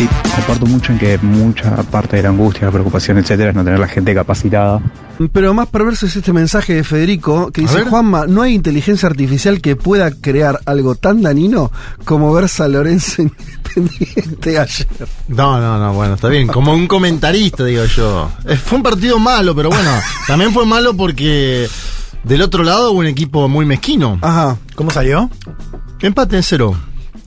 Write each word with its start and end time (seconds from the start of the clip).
Sí, 0.00 0.08
comparto 0.34 0.64
mucho 0.64 0.92
en 0.92 0.98
que 0.98 1.18
mucha 1.18 1.76
parte 1.82 2.16
de 2.16 2.22
la 2.22 2.30
angustia, 2.30 2.64
la 2.64 2.72
preocupación, 2.72 3.18
etcétera, 3.18 3.50
es 3.50 3.54
no 3.54 3.62
tener 3.62 3.78
la 3.78 3.86
gente 3.86 4.14
capacitada. 4.14 4.80
Pero 5.30 5.52
más 5.52 5.68
perverso 5.68 6.06
es 6.06 6.16
este 6.16 6.32
mensaje 6.32 6.72
de 6.72 6.84
Federico 6.84 7.50
que 7.52 7.60
dice. 7.60 7.82
Juanma, 7.82 8.26
no 8.26 8.40
hay 8.40 8.54
inteligencia 8.54 9.10
artificial 9.10 9.60
que 9.60 9.76
pueda 9.76 10.10
crear 10.10 10.58
algo 10.64 10.94
tan 10.94 11.20
danino 11.20 11.70
como 12.06 12.32
ver 12.32 12.48
San 12.48 12.72
Lorenzo 12.72 13.20
Independiente 13.76 14.58
ayer. 14.58 14.86
No, 15.28 15.60
no, 15.60 15.78
no, 15.78 15.92
bueno, 15.92 16.14
está 16.14 16.28
bien. 16.28 16.46
Como 16.46 16.72
un 16.72 16.86
comentarista, 16.86 17.62
digo 17.66 17.84
yo. 17.84 18.30
Eh, 18.46 18.56
Fue 18.56 18.78
un 18.78 18.82
partido 18.82 19.18
malo, 19.18 19.54
pero 19.54 19.68
bueno, 19.68 19.90
también 20.26 20.50
fue 20.54 20.64
malo 20.64 20.96
porque 20.96 21.68
del 22.24 22.40
otro 22.40 22.64
lado 22.64 22.92
hubo 22.92 23.00
un 23.00 23.06
equipo 23.06 23.50
muy 23.50 23.66
mezquino. 23.66 24.18
Ajá. 24.22 24.56
¿Cómo 24.74 24.90
salió? 24.90 25.28
Empate 26.00 26.36
en 26.36 26.42
cero. 26.42 26.74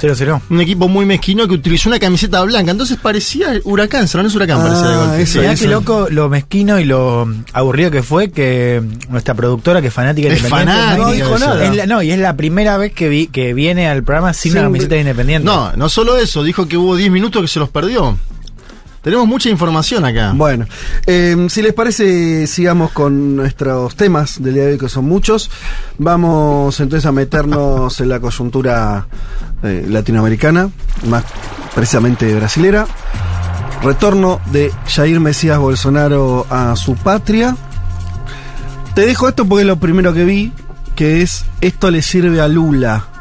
0-0. 0.04 0.41
Un 0.49 0.61
equipo 0.61 0.88
muy 0.88 1.05
mezquino 1.05 1.47
que 1.47 1.54
utilizó 1.55 1.89
una 1.89 1.99
camiseta 1.99 2.41
blanca. 2.43 2.71
Entonces 2.71 2.97
parecía 3.01 3.47
Huracán, 3.63 4.07
Lorenzo 4.14 4.37
Huracán 4.37 4.59
Ah, 4.59 4.64
parecía 4.64 4.87
de 4.89 4.95
golpe. 4.97 5.21
eso, 5.21 5.39
Sí. 5.41 5.45
Eso. 5.47 5.64
qué 5.64 5.71
loco 5.71 6.07
lo 6.09 6.29
mezquino 6.29 6.79
y 6.79 6.83
lo 6.86 7.28
aburrido 7.54 7.91
que 7.91 8.04
fue 8.04 8.31
que 8.31 8.81
nuestra 9.09 9.33
productora, 9.33 9.81
que 9.81 9.87
es 9.87 9.93
fanática 9.93 10.28
Es 10.29 10.37
Independiente, 10.39 10.73
fanática 10.73 10.97
no 11.04 11.11
dijo 11.11 11.36
eso. 11.36 11.39
nada. 11.47 11.73
La- 11.73 11.86
no, 11.86 12.01
y 12.01 12.11
es 12.11 12.19
la 12.19 12.36
primera 12.36 12.78
vez 12.78 12.93
que 12.93 13.09
vi 13.09 13.28
que 13.28 13.54
viene 13.54 13.87
al 13.87 14.04
programa 14.04 14.33
sin 14.33 14.51
Sin- 14.51 14.59
una 14.59 14.68
camiseta 14.68 14.95
de 14.95 15.01
Independiente. 15.01 15.45
No, 15.45 15.71
no 15.73 15.89
solo 15.89 16.17
eso, 16.17 16.43
dijo 16.43 16.67
que 16.67 16.78
hubo 16.78 16.95
10 16.95 17.09
minutos 17.11 17.42
que 17.42 17.47
se 17.47 17.59
los 17.59 17.70
perdió. 17.70 18.17
Tenemos 19.04 19.28
mucha 19.28 19.50
información 19.50 20.06
acá. 20.06 20.32
Bueno, 20.34 20.66
eh, 21.06 21.36
si 21.50 21.62
les 21.62 21.74
parece, 21.74 22.48
sigamos 22.48 22.92
con 22.92 23.36
nuestros 23.36 23.98
temas 23.98 24.42
del 24.42 24.54
día 24.54 24.64
de 24.64 24.71
hoy, 24.71 24.78
que 24.78 24.88
son 24.88 25.04
muchos. 25.04 25.52
Vamos 25.98 26.79
entonces 26.79 27.06
a 27.06 27.12
meternos 27.12 28.00
en 28.00 28.07
la 28.07 28.21
coyuntura 28.21 29.06
eh, 29.62 29.86
latinoamericana, 29.89 30.70
más 31.10 31.26
precisamente 31.76 32.34
brasilera. 32.34 32.88
Retorno 33.84 34.39
de 34.53 34.72
Jair 34.88 35.20
Mesías 35.20 35.59
Bolsonaro 35.59 36.48
a 36.50 36.73
su 36.78 36.95
patria. 36.95 37.58
Te 38.95 39.06
dejo 39.06 39.28
esto 39.28 39.45
porque 39.45 39.64
es 39.64 39.67
lo 39.67 39.80
primero 39.82 40.14
que 40.14 40.23
vi, 40.23 40.54
que 40.95 41.22
es 41.22 41.44
esto 41.60 41.92
le 41.92 42.02
sirve 42.02 42.40
a 42.40 42.48
Lula. 42.48 43.12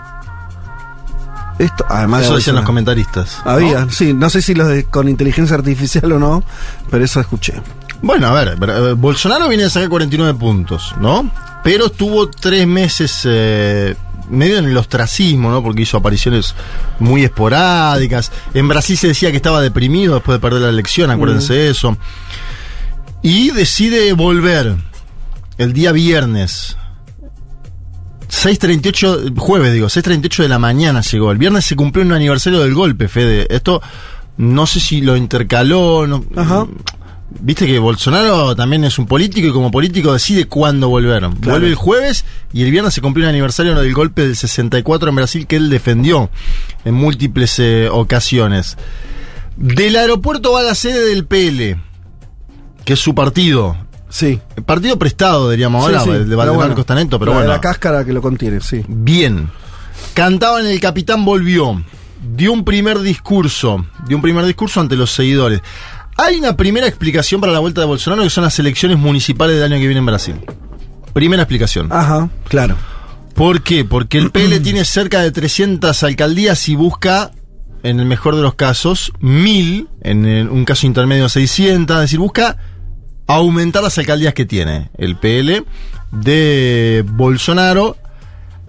Esto, 1.62 1.86
además 1.88 2.20
de 2.20 2.27
Eso 2.27 2.36
decían 2.36 2.56
los 2.56 2.64
comentaristas. 2.64 3.41
¿no? 3.44 3.52
Había, 3.52 3.88
sí, 3.88 4.12
no 4.14 4.28
sé 4.30 4.42
si 4.42 4.55
los 4.55 4.66
de, 4.68 4.84
con 4.84 5.08
inteligencia 5.08 5.56
artificial 5.56 6.10
o 6.10 6.18
no, 6.18 6.42
pero 6.91 7.05
eso 7.05 7.20
escuché. 7.20 7.55
Bueno, 8.02 8.27
a 8.27 8.32
ver, 8.32 8.56
pero, 8.58 8.91
eh, 8.91 8.92
Bolsonaro 8.94 9.48
viene 9.48 9.64
a 9.64 9.70
sacar 9.70 9.88
49 9.88 10.36
puntos, 10.38 10.92
¿no? 11.00 11.30
Pero 11.62 11.86
estuvo 11.86 12.28
tres 12.28 12.66
meses 12.66 13.22
eh, 13.24 13.94
medio 14.28 14.58
en 14.58 14.64
el 14.64 14.77
ostracismo, 14.77 15.52
¿no? 15.52 15.62
Porque 15.62 15.83
hizo 15.83 15.98
apariciones 15.98 16.56
muy 16.98 17.22
esporádicas. 17.22 18.33
En 18.55 18.66
Brasil 18.66 18.96
se 18.96 19.06
decía 19.08 19.30
que 19.30 19.36
estaba 19.36 19.60
deprimido 19.60 20.14
después 20.14 20.36
de 20.36 20.40
perder 20.40 20.62
la 20.62 20.68
elección, 20.70 21.12
acuérdense 21.12 21.55
de 21.55 21.70
eso. 21.70 21.96
Y 23.22 23.50
decide 23.50 24.12
volver 24.14 24.74
el 25.58 25.72
día 25.72 25.92
viernes. 25.92 26.77
6.38, 28.33 29.38
jueves 29.38 29.72
digo, 29.72 29.88
6.38 29.88 30.42
de 30.42 30.48
la 30.48 30.58
mañana 30.58 31.02
llegó. 31.02 31.30
El 31.30 31.38
viernes 31.38 31.66
se 31.66 31.77
cumplió 31.77 32.05
un 32.05 32.12
aniversario 32.12 32.61
del 32.61 32.74
golpe, 32.74 33.06
Fede. 33.06 33.47
Esto 33.50 33.83
no 34.39 34.66
sé 34.66 34.80
si 34.80 35.00
lo 35.02 35.16
intercaló, 35.16 36.06
no, 36.06 36.24
Ajá. 36.34 36.66
Viste 37.41 37.66
que 37.66 37.78
Bolsonaro 37.78 38.55
también 38.55 38.84
es 38.84 38.98
un 38.98 39.06
político 39.06 39.48
y 39.48 39.52
como 39.52 39.70
político 39.70 40.12
decide 40.12 40.47
cuándo 40.47 40.89
volver. 40.89 41.28
Vuelve 41.28 41.69
el 41.69 41.74
jueves 41.74 42.24
y 42.52 42.62
el 42.62 42.70
viernes 42.70 42.94
se 42.94 43.00
cumplió 43.00 43.27
un 43.27 43.30
aniversario 43.30 43.74
del 43.74 43.94
golpe 43.94 44.22
del 44.22 44.36
64 44.36 45.08
en 45.08 45.14
Brasil 45.14 45.46
que 45.46 45.56
él 45.56 45.70
defendió 45.70 46.30
en 46.84 46.94
múltiples 46.94 47.58
eh, 47.58 47.89
ocasiones. 47.91 48.77
Del 49.56 49.96
aeropuerto 49.96 50.52
va 50.52 50.61
a 50.61 50.64
la 50.64 50.74
sede 50.74 51.06
del 51.06 51.27
PL, 51.27 51.78
que 52.84 52.92
es 52.94 53.00
su 53.00 53.14
partido. 53.14 53.77
Sí. 54.12 54.38
El 54.56 54.62
partido 54.62 54.98
prestado, 54.98 55.50
diríamos 55.50 55.82
ahora, 55.82 56.00
Sí, 56.00 56.10
de 56.10 56.16
Valdemar 56.36 56.36
bueno, 56.55 56.74
pero 57.18 57.33
la 57.33 57.39
de 57.40 57.46
bueno. 57.46 57.48
La 57.55 57.61
cáscara 57.62 58.05
que 58.05 58.12
lo 58.12 58.20
contiene, 58.20 58.61
sí. 58.61 58.84
Bien. 58.86 59.48
Cantaban 60.12 60.67
El 60.67 60.78
Capitán 60.80 61.24
Volvió. 61.24 61.83
Dio 62.36 62.52
un 62.52 62.62
primer 62.64 63.00
discurso. 63.00 63.86
Dio 64.06 64.17
un 64.17 64.23
primer 64.23 64.45
discurso 64.45 64.80
ante 64.80 64.96
los 64.96 65.11
seguidores. 65.11 65.62
Hay 66.18 66.36
una 66.36 66.56
primera 66.58 66.86
explicación 66.86 67.40
para 67.40 67.55
la 67.55 67.58
vuelta 67.58 67.80
de 67.80 67.86
Bolsonaro 67.86 68.23
que 68.23 68.28
son 68.30 68.45
las 68.45 68.58
elecciones 68.58 68.98
municipales 68.98 69.56
del 69.56 69.64
año 69.73 69.80
que 69.80 69.86
viene 69.86 70.00
en 70.00 70.06
Brasil. 70.06 70.34
Primera 71.14 71.42
explicación. 71.42 71.89
Ajá, 71.90 72.29
claro. 72.48 72.77
¿Por 73.34 73.62
qué? 73.62 73.86
Porque 73.86 74.18
el 74.18 74.30
PL 74.30 74.61
tiene 74.62 74.84
cerca 74.84 75.20
de 75.23 75.30
300 75.33 76.02
alcaldías 76.02 76.68
y 76.68 76.74
busca, 76.74 77.30
en 77.83 77.98
el 77.98 78.05
mejor 78.06 78.36
de 78.36 78.42
los 78.42 78.55
casos, 78.55 79.11
1000, 79.20 79.89
en 80.02 80.27
el- 80.27 80.48
un 80.50 80.67
caso 80.67 80.86
intermedio 80.86 81.30
600, 81.30 81.96
es 81.96 82.00
decir, 82.02 82.18
busca 82.18 82.58
aumentar 83.36 83.82
las 83.82 83.96
alcaldías 83.98 84.34
que 84.34 84.44
tiene 84.46 84.90
el 84.98 85.16
PL 85.16 85.64
de 86.10 87.04
Bolsonaro. 87.06 87.96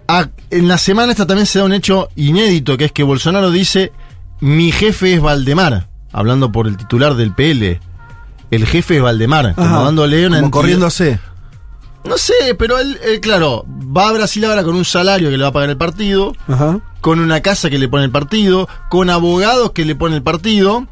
Ah, 0.08 0.28
en 0.50 0.68
la 0.68 0.78
semana 0.78 1.12
esta 1.12 1.26
también 1.26 1.46
se 1.46 1.60
da 1.60 1.66
un 1.66 1.74
hecho 1.74 2.10
inédito, 2.16 2.78
que 2.78 2.86
es 2.86 2.92
que 2.92 3.04
Bolsonaro 3.04 3.52
dice, 3.52 3.92
mi 4.42 4.72
jefe 4.72 5.14
es 5.14 5.22
Valdemar, 5.22 5.88
hablando 6.12 6.52
por 6.52 6.68
el 6.68 6.78
titular 6.78 7.16
del 7.16 7.34
PL. 7.34 7.80
El 8.52 8.66
jefe 8.68 8.98
es 8.98 9.02
Valdemar, 9.02 9.56
como 9.56 9.68
Ajá, 9.68 9.84
dándole 9.86 10.28
una 10.28 10.40
como 10.40 10.52
corriéndose. 10.52 11.20
no 12.04 12.18
sé, 12.18 12.54
pero 12.60 12.78
él, 12.80 13.00
él, 13.04 13.20
claro, 13.22 13.66
va 13.68 14.10
a 14.10 14.12
Brasil 14.12 14.44
ahora 14.46 14.64
con 14.64 14.76
un 14.76 14.86
salario 14.86 15.30
que 15.30 15.38
le 15.38 15.44
va 15.44 15.50
a 15.50 15.54
pagar 15.54 15.70
el 15.70 15.78
partido, 15.78 16.36
Ajá. 16.48 16.80
con 17.02 17.20
una 17.20 17.42
casa 17.42 17.70
que 17.70 17.80
le 17.80 17.88
pone 17.88 18.04
el 18.04 18.12
partido, 18.12 18.68
con 18.90 19.10
abogados 19.10 19.72
que 19.72 19.86
le 19.86 19.96
pone 19.96 20.16
el 20.18 20.22
partido. 20.24 20.86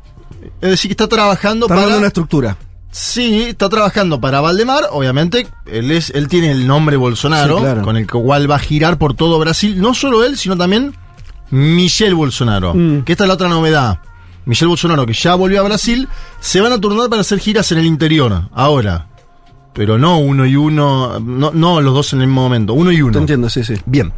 Es 0.61 0.69
decir, 0.71 0.89
que 0.89 0.93
está 0.93 1.07
trabajando 1.07 1.67
Está 1.67 1.75
para. 1.75 1.97
una 1.97 2.07
estructura. 2.07 2.57
Sí, 2.91 3.43
está 3.43 3.69
trabajando 3.69 4.19
para 4.19 4.41
Valdemar, 4.41 4.83
obviamente. 4.91 5.47
Él, 5.65 5.91
es, 5.91 6.09
él 6.11 6.27
tiene 6.27 6.51
el 6.51 6.67
nombre 6.67 6.97
Bolsonaro, 6.97 7.57
Sí, 7.57 7.63
claro. 7.63 7.81
con 7.83 7.95
el 7.97 8.05
cual 8.05 8.51
va 8.51 8.55
a 8.55 8.59
girar 8.59 8.97
por 8.97 9.13
todo 9.13 9.39
Brasil. 9.39 9.79
No 9.81 9.93
solo 9.93 10.25
él, 10.25 10.37
sino 10.37 10.57
también 10.57 10.93
Michel 11.51 12.15
Bolsonaro. 12.15 12.73
Mm. 12.73 13.03
Que 13.03 13.13
esta 13.13 13.23
es 13.23 13.27
la 13.29 13.35
otra 13.35 13.47
novedad. 13.47 13.99
Michel 14.45 14.67
Bolsonaro, 14.67 15.05
que 15.05 15.13
ya 15.13 15.35
volvió 15.35 15.61
a 15.61 15.63
Brasil, 15.63 16.07
se 16.41 16.59
van 16.61 16.73
a 16.73 16.79
turnar 16.81 17.09
para 17.09 17.21
hacer 17.21 17.39
giras 17.39 17.71
en 17.71 17.77
el 17.77 17.85
interior, 17.85 18.49
ahora. 18.53 19.07
Pero 19.73 19.97
no 19.97 20.17
uno 20.17 20.45
y 20.45 20.55
uno, 20.57 21.17
no, 21.21 21.51
no 21.53 21.79
los 21.79 21.93
dos 21.93 22.11
en 22.11 22.21
el 22.21 22.27
mismo 22.27 22.41
momento, 22.41 22.73
uno 22.73 22.91
y 22.91 22.97
Te 22.97 23.03
uno. 23.03 23.19
entiendo, 23.19 23.49
sí, 23.49 23.63
sí. 23.63 23.75
Bien. 23.85 24.11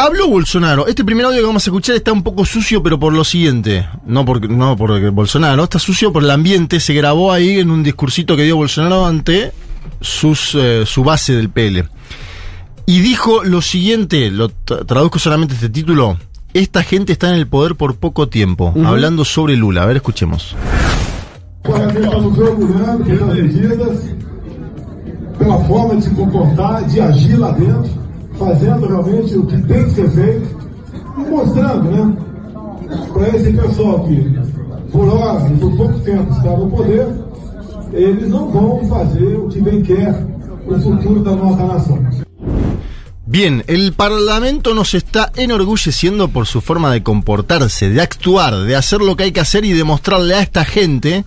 Habló 0.00 0.28
Bolsonaro. 0.28 0.86
Este 0.86 1.04
primer 1.04 1.26
audio 1.26 1.40
que 1.40 1.46
vamos 1.46 1.66
a 1.66 1.70
escuchar 1.70 1.96
está 1.96 2.12
un 2.12 2.22
poco 2.22 2.44
sucio, 2.44 2.82
pero 2.84 3.00
por 3.00 3.12
lo 3.12 3.24
siguiente. 3.24 3.84
No 4.06 4.24
porque, 4.24 4.46
no 4.46 4.76
porque 4.76 5.08
Bolsonaro, 5.08 5.64
está 5.64 5.80
sucio 5.80 6.12
por 6.12 6.22
el 6.22 6.30
ambiente. 6.30 6.78
Se 6.78 6.94
grabó 6.94 7.32
ahí 7.32 7.58
en 7.58 7.70
un 7.72 7.82
discursito 7.82 8.36
que 8.36 8.44
dio 8.44 8.56
Bolsonaro 8.56 9.06
ante 9.06 9.52
sus, 10.00 10.54
eh, 10.54 10.84
su 10.86 11.02
base 11.02 11.34
del 11.34 11.50
PL. 11.50 11.88
Y 12.86 13.00
dijo 13.00 13.42
lo 13.42 13.60
siguiente, 13.60 14.30
lo 14.30 14.50
tra- 14.50 14.86
traduzco 14.86 15.18
solamente 15.18 15.54
este 15.54 15.68
título. 15.68 16.16
Esta 16.54 16.84
gente 16.84 17.12
está 17.12 17.28
en 17.30 17.34
el 17.34 17.48
poder 17.48 17.74
por 17.74 17.96
poco 17.96 18.28
tiempo. 18.28 18.72
Hablando 18.84 19.24
sobre 19.24 19.56
Lula. 19.56 19.82
A 19.82 19.86
ver, 19.86 19.96
escuchemos. 19.96 20.54
Pela 25.38 25.58
forma 25.66 25.94
de 25.94 26.02
se 26.02 26.12
comportar, 26.14 26.86
de 26.86 27.00
agir 27.02 27.38
lá 27.38 27.52
dentro, 27.52 27.84
fazendo 28.38 28.86
realmente 28.86 29.36
o 29.36 29.46
que 29.46 29.60
tem 29.62 29.84
que 29.84 29.90
ser 29.90 30.10
feito 30.10 30.48
e 31.16 31.30
mostrando, 31.30 31.90
né, 31.90 32.16
para 33.12 33.28
esse 33.36 33.52
pessoal 33.52 34.04
que, 34.04 34.38
por 34.92 35.08
hora 35.08 35.48
e 35.48 35.56
por 35.58 35.76
pouco 35.76 35.98
tempo 36.00 36.32
está 36.32 36.56
no 36.56 36.70
poder, 36.70 37.06
eles 37.92 38.28
não 38.28 38.50
vão 38.50 38.88
fazer 38.88 39.36
o 39.36 39.48
que 39.48 39.60
bem 39.60 39.82
quer 39.82 40.14
o 40.66 40.78
futuro 40.80 41.20
da 41.20 41.34
nossa 41.34 41.64
nação. 41.64 41.98
Bien, 43.30 43.62
el 43.66 43.92
Parlamento 43.92 44.74
nos 44.74 44.94
está 44.94 45.30
enorgulleciendo 45.36 46.28
por 46.30 46.46
su 46.46 46.62
forma 46.62 46.90
de 46.92 47.02
comportarse, 47.02 47.90
de 47.90 48.00
actuar, 48.00 48.64
de 48.64 48.74
hacer 48.74 49.02
lo 49.02 49.16
que 49.16 49.24
hay 49.24 49.32
que 49.32 49.40
hacer 49.40 49.66
y 49.66 49.74
demostrarle 49.74 50.34
a 50.34 50.40
esta 50.40 50.64
gente 50.64 51.26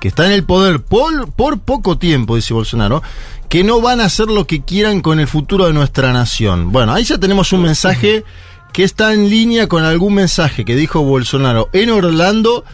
que 0.00 0.08
está 0.08 0.24
en 0.24 0.32
el 0.32 0.44
poder 0.44 0.80
por, 0.80 1.30
por 1.32 1.58
poco 1.60 1.98
tiempo, 1.98 2.36
dice 2.36 2.54
Bolsonaro, 2.54 3.02
que 3.50 3.64
no 3.64 3.80
van 3.80 4.00
a 4.00 4.04
hacer 4.04 4.28
lo 4.28 4.46
que 4.46 4.62
quieran 4.62 5.00
con 5.00 5.18
el 5.18 5.26
futuro 5.26 5.66
de 5.66 5.72
nuestra 5.72 6.12
nación. 6.12 6.70
Bueno, 6.70 6.94
ahí 6.94 7.02
ya 7.02 7.18
tenemos 7.18 7.52
un 7.52 7.62
mensaje 7.62 8.24
que 8.72 8.84
está 8.84 9.12
en 9.12 9.28
línea 9.28 9.66
con 9.66 9.82
algún 9.82 10.14
mensaje 10.14 10.64
que 10.64 10.76
dijo 10.76 11.02
Bolsonaro 11.02 11.68
en 11.72 11.90
Orlando. 11.90 12.64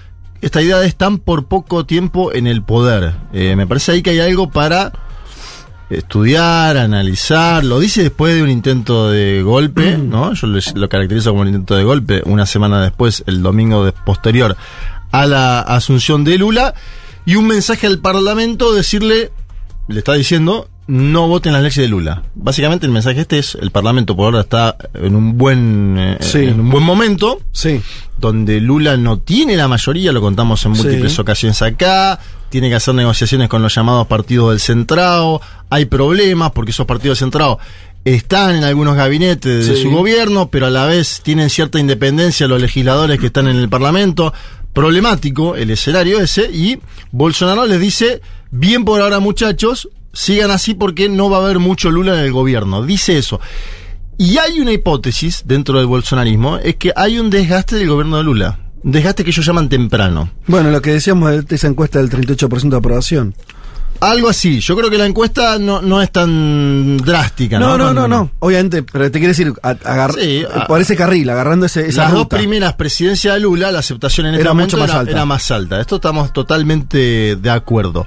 Esta 0.43 0.61
idea 0.61 0.79
de 0.79 0.87
están 0.87 1.17
por 1.17 1.47
poco 1.47 1.87
tiempo 1.87 2.31
en 2.31 2.47
el 2.47 2.63
poder. 2.63 3.15
Eh, 3.33 3.57
me 3.57 3.67
parece 3.67 3.93
ahí 3.93 4.03
que 4.03 4.11
hay 4.11 4.21
algo 4.21 4.51
para 4.51 4.93
estudiar, 5.89 6.77
analizar, 6.77 7.65
lo 7.65 7.81
dice 7.81 8.03
después 8.03 8.35
de 8.35 8.43
un 8.43 8.51
intento 8.51 9.11
de 9.11 9.41
golpe, 9.43 9.97
¿no? 9.97 10.35
Yo 10.35 10.47
lo, 10.47 10.89
caracterizo 10.91 11.31
como 11.31 11.41
un 11.41 11.49
intento 11.49 11.75
de 11.75 11.85
golpe, 11.85 12.21
una 12.27 12.45
semana 12.45 12.83
después, 12.83 13.25
el 13.27 13.43
domingo 13.43 13.91
posterior 14.05 14.59
a 15.11 15.25
la 15.25 15.61
asunción 15.61 16.23
de 16.23 16.37
Lula, 16.37 16.75
y 17.25 17.37
un 17.37 17.47
mensaje 17.47 17.87
al 17.87 17.99
Parlamento 18.01 18.75
decirle, 18.75 19.33
le 19.89 19.99
está 19.99 20.15
diciendo, 20.15 20.69
no 20.89 21.29
voten 21.29 21.53
las 21.53 21.63
leyes 21.63 21.77
de 21.77 21.89
Lula. 21.89 22.23
Básicamente 22.35 22.87
el 22.87 22.93
mensaje 22.93 23.21
este 23.21 23.39
es, 23.39 23.57
el 23.61 23.71
Parlamento 23.71 24.15
por 24.17 24.27
ahora 24.27 24.41
está 24.41 24.77
en 24.95 25.15
un 25.17 25.37
buen, 25.37 25.97
eh, 25.99 26.17
Sí. 26.21 26.39
en 26.45 26.61
un 26.61 26.71
buen 26.71 26.85
momento, 26.85 27.41
Sí. 27.53 27.81
donde 28.19 28.61
Lula 28.61 28.97
no 28.97 29.19
tiene 29.19 29.57
la 29.57 29.69
mayoría, 29.69 30.13
lo 30.13 30.21
contamos 30.21 30.65
en 30.65 30.75
Sí. 30.77 30.83
múltiples 30.83 31.19
ocasiones 31.19 31.61
acá, 31.63 32.19
tiene 32.51 32.69
que 32.69 32.77
hacer 32.77 32.95
negociaciones 32.95 33.49
con 33.49 33.63
los 33.63 33.75
llamados 33.75 34.07
partidos 34.07 34.51
del 34.51 34.61
centrado, 34.61 35.41
hay 35.71 35.87
problemas 35.87 36.53
porque 36.53 36.71
esos 36.71 36.87
partidos 36.87 37.19
del 37.19 37.27
centrado 37.27 37.59
están 38.05 38.55
en 38.55 38.63
algunos 38.63 38.95
gabinetes 38.95 39.67
de 39.67 39.77
su 39.77 39.91
gobierno, 39.91 40.49
pero 40.49 40.67
a 40.67 40.71
la 40.71 40.87
vez 40.87 41.21
tienen 41.25 41.51
cierta 41.51 41.81
independencia 41.81 42.47
los 42.47 42.61
legisladores 42.63 43.19
que 43.19 43.27
están 43.27 43.49
en 43.49 43.57
el 43.57 43.69
Parlamento. 43.69 44.33
Problemático 44.77 45.57
el 45.57 45.71
escenario 45.71 46.21
ese 46.21 46.51
y 46.53 46.79
Bolsonaro 47.11 47.65
les 47.65 47.81
dice, 47.81 48.21
bien 48.51 48.85
por 48.85 49.01
ahora 49.01 49.21
muchachos, 49.21 49.89
sigan 50.13 50.51
así 50.51 50.75
porque 50.75 51.09
no 51.09 51.31
va 51.31 51.39
a 51.39 51.45
haber 51.47 51.61
mucho 51.61 51.91
Lula 51.91 52.13
en 52.13 52.27
el 52.27 52.31
gobierno. 52.31 52.83
Dice 52.83 53.17
eso. 53.17 53.41
Y 54.19 54.37
hay 54.37 54.61
una 54.61 54.73
hipótesis 54.73 55.45
dentro 55.47 55.79
del 55.79 55.87
bolsonarismo, 55.87 56.59
es 56.59 56.77
que 56.77 56.93
hay 56.95 57.19
un 57.19 57.31
desgaste 57.31 57.77
del 57.77 57.89
gobierno 57.89 58.19
de 58.19 58.25
Lula. 58.25 58.59
Desgaste 58.83 59.25
que 59.25 59.31
ellos 59.31 59.47
llaman 59.47 59.71
temprano. 59.71 60.31
Bueno, 60.47 60.71
lo 60.71 60.83
que 60.83 60.91
decíamos 60.91 61.47
de 61.47 61.57
esa 61.57 61.69
encuesta 61.69 61.99
del 61.99 62.11
38% 62.11 62.69
de 62.69 62.77
aprobación. 62.77 63.35
Algo 64.01 64.29
así. 64.29 64.61
Yo 64.61 64.77
creo 64.77 64.91
que 64.91 64.99
la 64.99 65.07
encuesta 65.07 65.59
no, 65.59 65.81
no 65.83 66.01
es 66.03 66.11
tan 66.13 66.97
drástica. 66.99 67.59
No, 67.59 67.77
no, 67.79 67.93
no, 67.95 68.07
no. 68.09 68.31
Obviamente, 68.41 68.83
pero 68.83 69.07
te 69.11 69.19
quiere 69.19 69.29
decir, 69.29 69.53
agar- 69.63 70.13
Sí, 70.15 70.45
a- 70.53 70.67
por 70.67 70.81
ese 70.81 70.97
carril, 70.97 71.29
agarrando 71.31 71.67
ese, 71.67 71.87
esa 71.89 72.05
Las 72.05 72.13
dos 72.13 72.27
primeras 72.27 72.75
presidencias 72.75 73.35
de 73.35 73.41
Lula, 73.41 73.71
la 73.73 73.79
aceptación 73.81 74.27
en 74.27 74.35
este 74.35 74.43
Era 74.43 74.51
momento 74.53 74.77
mucho 74.77 74.83
más 74.87 74.91
era, 74.91 75.01
alta. 75.01 75.13
era 75.13 75.25
más 75.25 75.51
alta. 75.51 75.81
Esto 75.81 75.97
estamos 75.97 76.33
totalmente 76.33 77.37
de 77.37 77.51
acuerdo. 77.51 78.07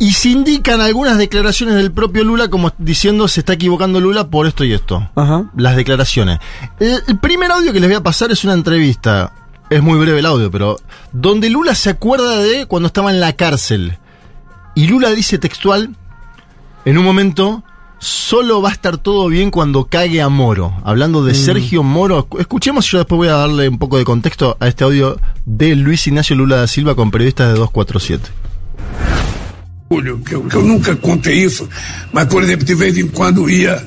Y 0.00 0.12
se 0.14 0.30
indican 0.30 0.80
algunas 0.80 1.16
declaraciones 1.16 1.76
del 1.76 1.92
propio 1.92 2.24
Lula 2.24 2.48
como 2.48 2.72
diciendo 2.78 3.28
se 3.28 3.40
está 3.40 3.52
equivocando 3.52 4.00
Lula 4.00 4.28
por 4.28 4.46
esto 4.48 4.64
y 4.64 4.72
esto. 4.72 5.08
Ajá. 5.14 5.48
Las 5.56 5.76
declaraciones. 5.76 6.40
El, 6.80 7.00
el 7.06 7.18
primer 7.20 7.52
audio 7.52 7.72
que 7.72 7.78
les 7.78 7.88
voy 7.88 7.96
a 7.96 8.02
pasar 8.02 8.32
es 8.32 8.42
una 8.42 8.54
entrevista. 8.54 9.32
Es 9.70 9.80
muy 9.80 9.96
breve 10.00 10.18
el 10.18 10.26
audio, 10.26 10.50
pero 10.50 10.76
donde 11.12 11.48
Lula 11.50 11.76
se 11.76 11.90
acuerda 11.90 12.38
de 12.38 12.66
cuando 12.66 12.88
estaba 12.88 13.10
en 13.12 13.20
la 13.20 13.34
cárcel. 13.34 13.96
Y 14.74 14.86
Lula 14.86 15.10
dice 15.10 15.38
textual, 15.38 15.90
en 16.84 16.98
un 16.98 17.04
momento, 17.04 17.62
solo 17.98 18.62
va 18.62 18.70
a 18.70 18.72
estar 18.72 18.96
todo 18.98 19.28
bien 19.28 19.50
cuando 19.50 19.84
cague 19.84 20.22
a 20.22 20.28
Moro. 20.28 20.72
Hablando 20.84 21.24
de 21.24 21.34
Sergio 21.34 21.82
Moro. 21.82 22.24
Escu- 22.26 22.40
Escuchemos 22.40 22.86
y 22.86 22.90
yo 22.92 22.98
después 22.98 23.16
voy 23.18 23.28
a 23.28 23.32
darle 23.34 23.68
un 23.68 23.78
poco 23.78 23.98
de 23.98 24.04
contexto 24.04 24.56
a 24.60 24.68
este 24.68 24.84
audio 24.84 25.18
de 25.44 25.74
Luis 25.76 26.06
Ignacio 26.06 26.36
Lula 26.36 26.56
da 26.56 26.66
Silva 26.66 26.94
con 26.94 27.10
periodistas 27.10 27.48
de 27.52 27.54
247. 27.58 28.30
orgulho, 29.90 30.20
que 30.22 30.34
eu, 30.34 30.42
que 30.44 30.54
eu 30.56 30.62
nunca 30.62 30.94
contei 30.96 31.44
isso, 31.44 31.68
mas, 32.12 32.26
por 32.26 32.42
exemplo, 32.44 32.64
de 32.64 32.74
vez 32.76 32.96
em 32.96 33.08
quando 33.08 33.50
ia 33.50 33.84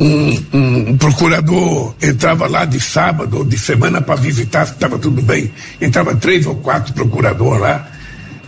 um, 0.00 0.34
um 0.54 0.96
procurador, 0.96 1.94
entrava 2.00 2.48
lá 2.48 2.64
de 2.64 2.80
sábado 2.80 3.36
ou 3.38 3.44
de 3.44 3.58
semana 3.58 4.00
para 4.00 4.16
visitar 4.16 4.66
se 4.66 4.72
estava 4.72 4.98
tudo 4.98 5.20
bem. 5.22 5.52
Entrava 5.80 6.16
três 6.16 6.46
ou 6.46 6.54
quatro 6.56 6.92
procuradores 6.94 7.60
lá 7.60 7.86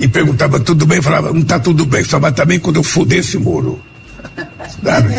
e 0.01 0.09
perguntava 0.09 0.59
tudo 0.61 0.87
bem, 0.87 1.01
falava, 1.03 1.33
não 1.33 1.41
está 1.41 1.59
tudo 1.59 1.85
bem, 1.87 2.05
só 2.05 2.19
vai 2.19 2.33
também 2.33 2.59
quando 2.59 2.77
eu 2.77 2.83
fuder 2.83 3.19
esse 3.21 3.39
muro. 3.39 3.81
Sabe? 4.83 5.15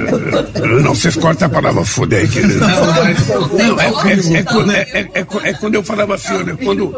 Não 0.82 0.94
se 0.94 1.12
corta 1.20 1.46
a 1.46 1.48
palavra 1.48 1.84
fuder. 1.84 2.28
Que... 2.28 2.40
Não, 2.40 2.68
não, 2.68 3.80
é, 3.80 3.86
é, 3.86 4.38
é, 4.38 4.42
quando- 4.42 4.72
é, 4.72 4.80
é, 4.80 5.10
é, 5.14 5.26
é 5.44 5.52
quando 5.52 5.74
eu 5.74 5.82
falava 5.82 6.14
assim, 6.14 6.34
olha, 6.34 6.56
quando 6.56 6.94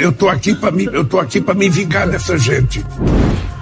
eu 0.00 0.12
tô 0.12 0.28
aqui 0.28 0.54
para 0.54 0.70
me, 0.72 0.84
eu 0.84 1.04
tô 1.04 1.18
aqui 1.20 1.40
para 1.40 1.54
me 1.54 1.68
vingar 1.68 2.08
dessa 2.08 2.36
gente. 2.36 2.84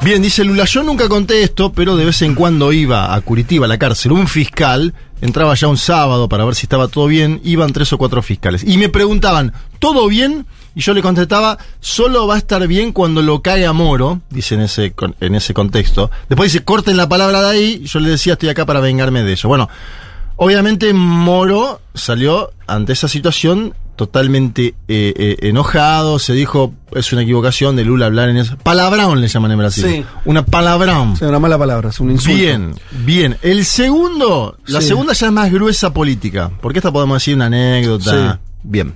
Bien, 0.03 0.21
dice 0.21 0.43
Lula, 0.43 0.65
yo 0.65 0.83
nunca 0.83 1.09
conté 1.09 1.43
esto, 1.43 1.71
pero 1.73 1.97
de 1.97 2.05
vez 2.07 2.21
en 2.23 2.35
cuando 2.35 2.73
iba 2.73 3.15
a 3.15 3.21
Curitiba, 3.21 3.67
a 3.67 3.69
la 3.69 3.79
cárcel, 3.79 4.13
un 4.13 4.27
fiscal, 4.27 4.93
entraba 5.21 5.55
ya 5.55 5.69
un 5.69 5.77
sábado 5.77 6.29
para 6.29 6.45
ver 6.45 6.55
si 6.57 6.65
estaba 6.65 6.89
todo 6.89 7.07
bien, 7.07 7.41
iban 7.45 7.73
tres 7.73 7.93
o 7.93 7.99
cuatro 7.99 8.21
fiscales. 8.23 8.65
Y 8.65 8.79
me 8.79 8.89
preguntaban, 8.89 9.53
¿todo 9.79 10.09
bien? 10.09 10.45
Y 10.75 10.81
yo 10.81 10.95
le 10.95 11.03
contestaba, 11.03 11.59
solo 11.81 12.27
va 12.27 12.37
a 12.37 12.39
estar 12.39 12.67
bien 12.67 12.93
cuando 12.93 13.21
lo 13.23 13.43
cae 13.43 13.67
a 13.67 13.73
Moro, 13.73 14.21
dice 14.31 14.55
en 14.55 14.63
ese, 14.63 14.95
en 15.21 15.35
ese 15.35 15.53
contexto. 15.53 16.11
Después 16.29 16.53
dice, 16.53 16.65
corten 16.65 16.97
la 16.97 17.09
palabra 17.09 17.43
de 17.43 17.51
ahí, 17.51 17.83
yo 17.85 18.01
le 18.01 18.11
decía, 18.11 18.35
estoy 18.35 18.49
acá 18.49 18.65
para 18.65 18.81
vengarme 18.81 19.23
de 19.23 19.33
ello. 19.33 19.49
Bueno, 19.49 19.69
obviamente 20.37 20.93
Moro 20.95 21.81
salió 21.95 22.53
ante 22.67 22.93
esa 22.95 23.09
situación 23.09 23.75
totalmente 23.97 24.69
eh, 24.89 25.13
eh, 25.17 25.37
enojado, 25.43 26.19
se 26.19 26.33
dijo, 26.33 26.73
es 26.93 27.13
una 27.13 27.23
equivocación 27.23 27.77
de 27.77 27.85
Lula 27.85 28.07
hablar 28.07 28.31
en 28.31 28.39
eso. 28.39 28.57
Palabrón 28.57 29.21
le 29.21 29.29
llaman 29.29 29.53
en 29.53 29.59
Brasil. 29.59 29.85
Sí. 29.87 30.05
Una 30.25 30.45
palabrón. 30.45 31.13
Es 31.13 31.23
una 31.23 31.39
mala 31.39 31.59
palabra, 31.59 31.91
es 31.91 32.01
un 32.01 32.11
insulto. 32.11 32.37
Bien, 32.37 32.75
bien. 33.05 33.37
El 33.43 33.67
segundo, 33.67 34.57
la 34.67 34.81
Sí. 34.81 34.89
segunda 34.89 35.13
ya 35.13 35.27
es 35.27 35.33
más 35.33 35.53
gruesa 35.53 35.93
política, 35.93 36.51
porque 36.63 36.79
esta 36.79 36.91
podemos 36.91 37.17
decir 37.17 37.35
una 37.37 37.47
anécdota. 37.47 38.41
Sí. 38.43 38.59
Bien. 38.65 38.95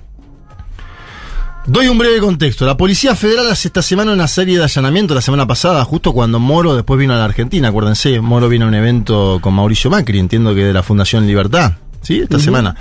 Doy 1.67 1.89
un 1.89 1.97
breve 1.97 2.19
contexto. 2.19 2.65
La 2.65 2.77
Policía 2.77 3.13
Federal 3.13 3.51
hace 3.51 3.67
esta 3.67 3.81
semana 3.81 4.13
una 4.13 4.29
serie 4.29 4.57
de 4.57 4.63
allanamientos, 4.63 5.13
la 5.13 5.21
semana 5.21 5.45
pasada, 5.45 5.83
justo 5.83 6.13
cuando 6.13 6.39
Moro 6.39 6.73
después 6.73 6.97
vino 6.97 7.13
a 7.13 7.17
la 7.17 7.25
Argentina, 7.25 7.67
acuérdense, 7.67 8.21
Moro 8.21 8.47
vino 8.47 8.63
a 8.63 8.67
un 8.69 8.73
evento 8.73 9.39
con 9.41 9.53
Mauricio 9.53 9.89
Macri, 9.89 10.17
entiendo 10.17 10.55
que 10.55 10.63
de 10.63 10.71
la 10.71 10.81
Fundación 10.81 11.27
Libertad, 11.27 11.73
¿sí? 12.01 12.21
Esta 12.21 12.39
semana. 12.39 12.73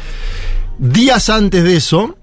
Días 0.79 1.29
antes 1.31 1.65
de 1.65 1.77
eso, 1.77 2.17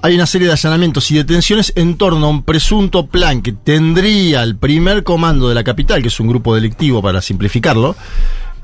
hay 0.00 0.14
una 0.14 0.26
serie 0.26 0.46
de 0.46 0.52
allanamientos 0.52 1.10
y 1.10 1.16
detenciones 1.16 1.72
en 1.74 1.96
torno 1.96 2.26
a 2.26 2.30
un 2.30 2.44
presunto 2.44 3.08
plan 3.08 3.42
que 3.42 3.50
tendría 3.50 4.44
el 4.44 4.56
primer 4.56 5.02
comando 5.02 5.48
de 5.48 5.56
la 5.56 5.64
capital, 5.64 6.00
que 6.00 6.08
es 6.08 6.20
un 6.20 6.28
grupo 6.28 6.54
delictivo 6.54 7.02
para 7.02 7.20
simplificarlo, 7.20 7.96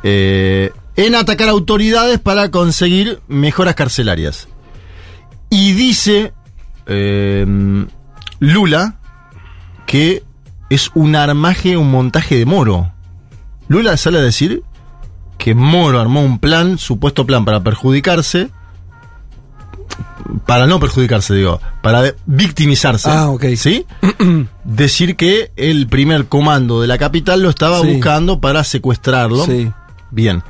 eh, 0.05 0.71
en 0.95 1.17
atacar 1.17 1.49
autoridades 1.49 2.21
para 2.21 2.53
conseguir 2.53 3.19
mejoras 3.27 3.75
carcelarias. 3.75 4.47
Y 5.51 5.73
dice 5.73 6.33
eh, 6.87 7.87
Lula 8.41 8.97
que 9.87 10.23
es 10.71 10.91
un 10.95 11.15
armaje, 11.15 11.77
un 11.77 11.91
montaje 11.91 12.37
de 12.37 12.47
Moro. 12.47 12.91
Lula 13.69 13.97
sale 13.97 14.19
a 14.19 14.23
decir 14.23 14.63
que 15.39 15.55
Moro 15.55 16.01
armó 16.01 16.23
un 16.23 16.39
plan, 16.39 16.79
supuesto 16.79 17.27
plan 17.27 17.45
para 17.45 17.63
perjudicarse, 17.63 18.51
para 20.47 20.67
no 20.67 20.81
perjudicarse, 20.81 21.35
digo, 21.35 21.61
para 21.83 22.03
victimizarse. 22.27 23.11
Ah, 23.11 23.29
ok. 23.29 23.45
¿Sí? 23.57 23.85
Decir 24.65 25.17
que 25.17 25.53
el 25.57 25.87
primer 25.87 26.27
comando 26.27 26.81
de 26.81 26.87
la 26.89 26.99
capital 26.99 27.43
lo 27.43 27.51
estaba 27.51 27.81
Sí. 27.81 27.93
buscando 27.93 28.41
para 28.41 28.65
secuestrarlo. 28.65 29.45
Sí. 29.45 29.71
Bien. 30.11 30.43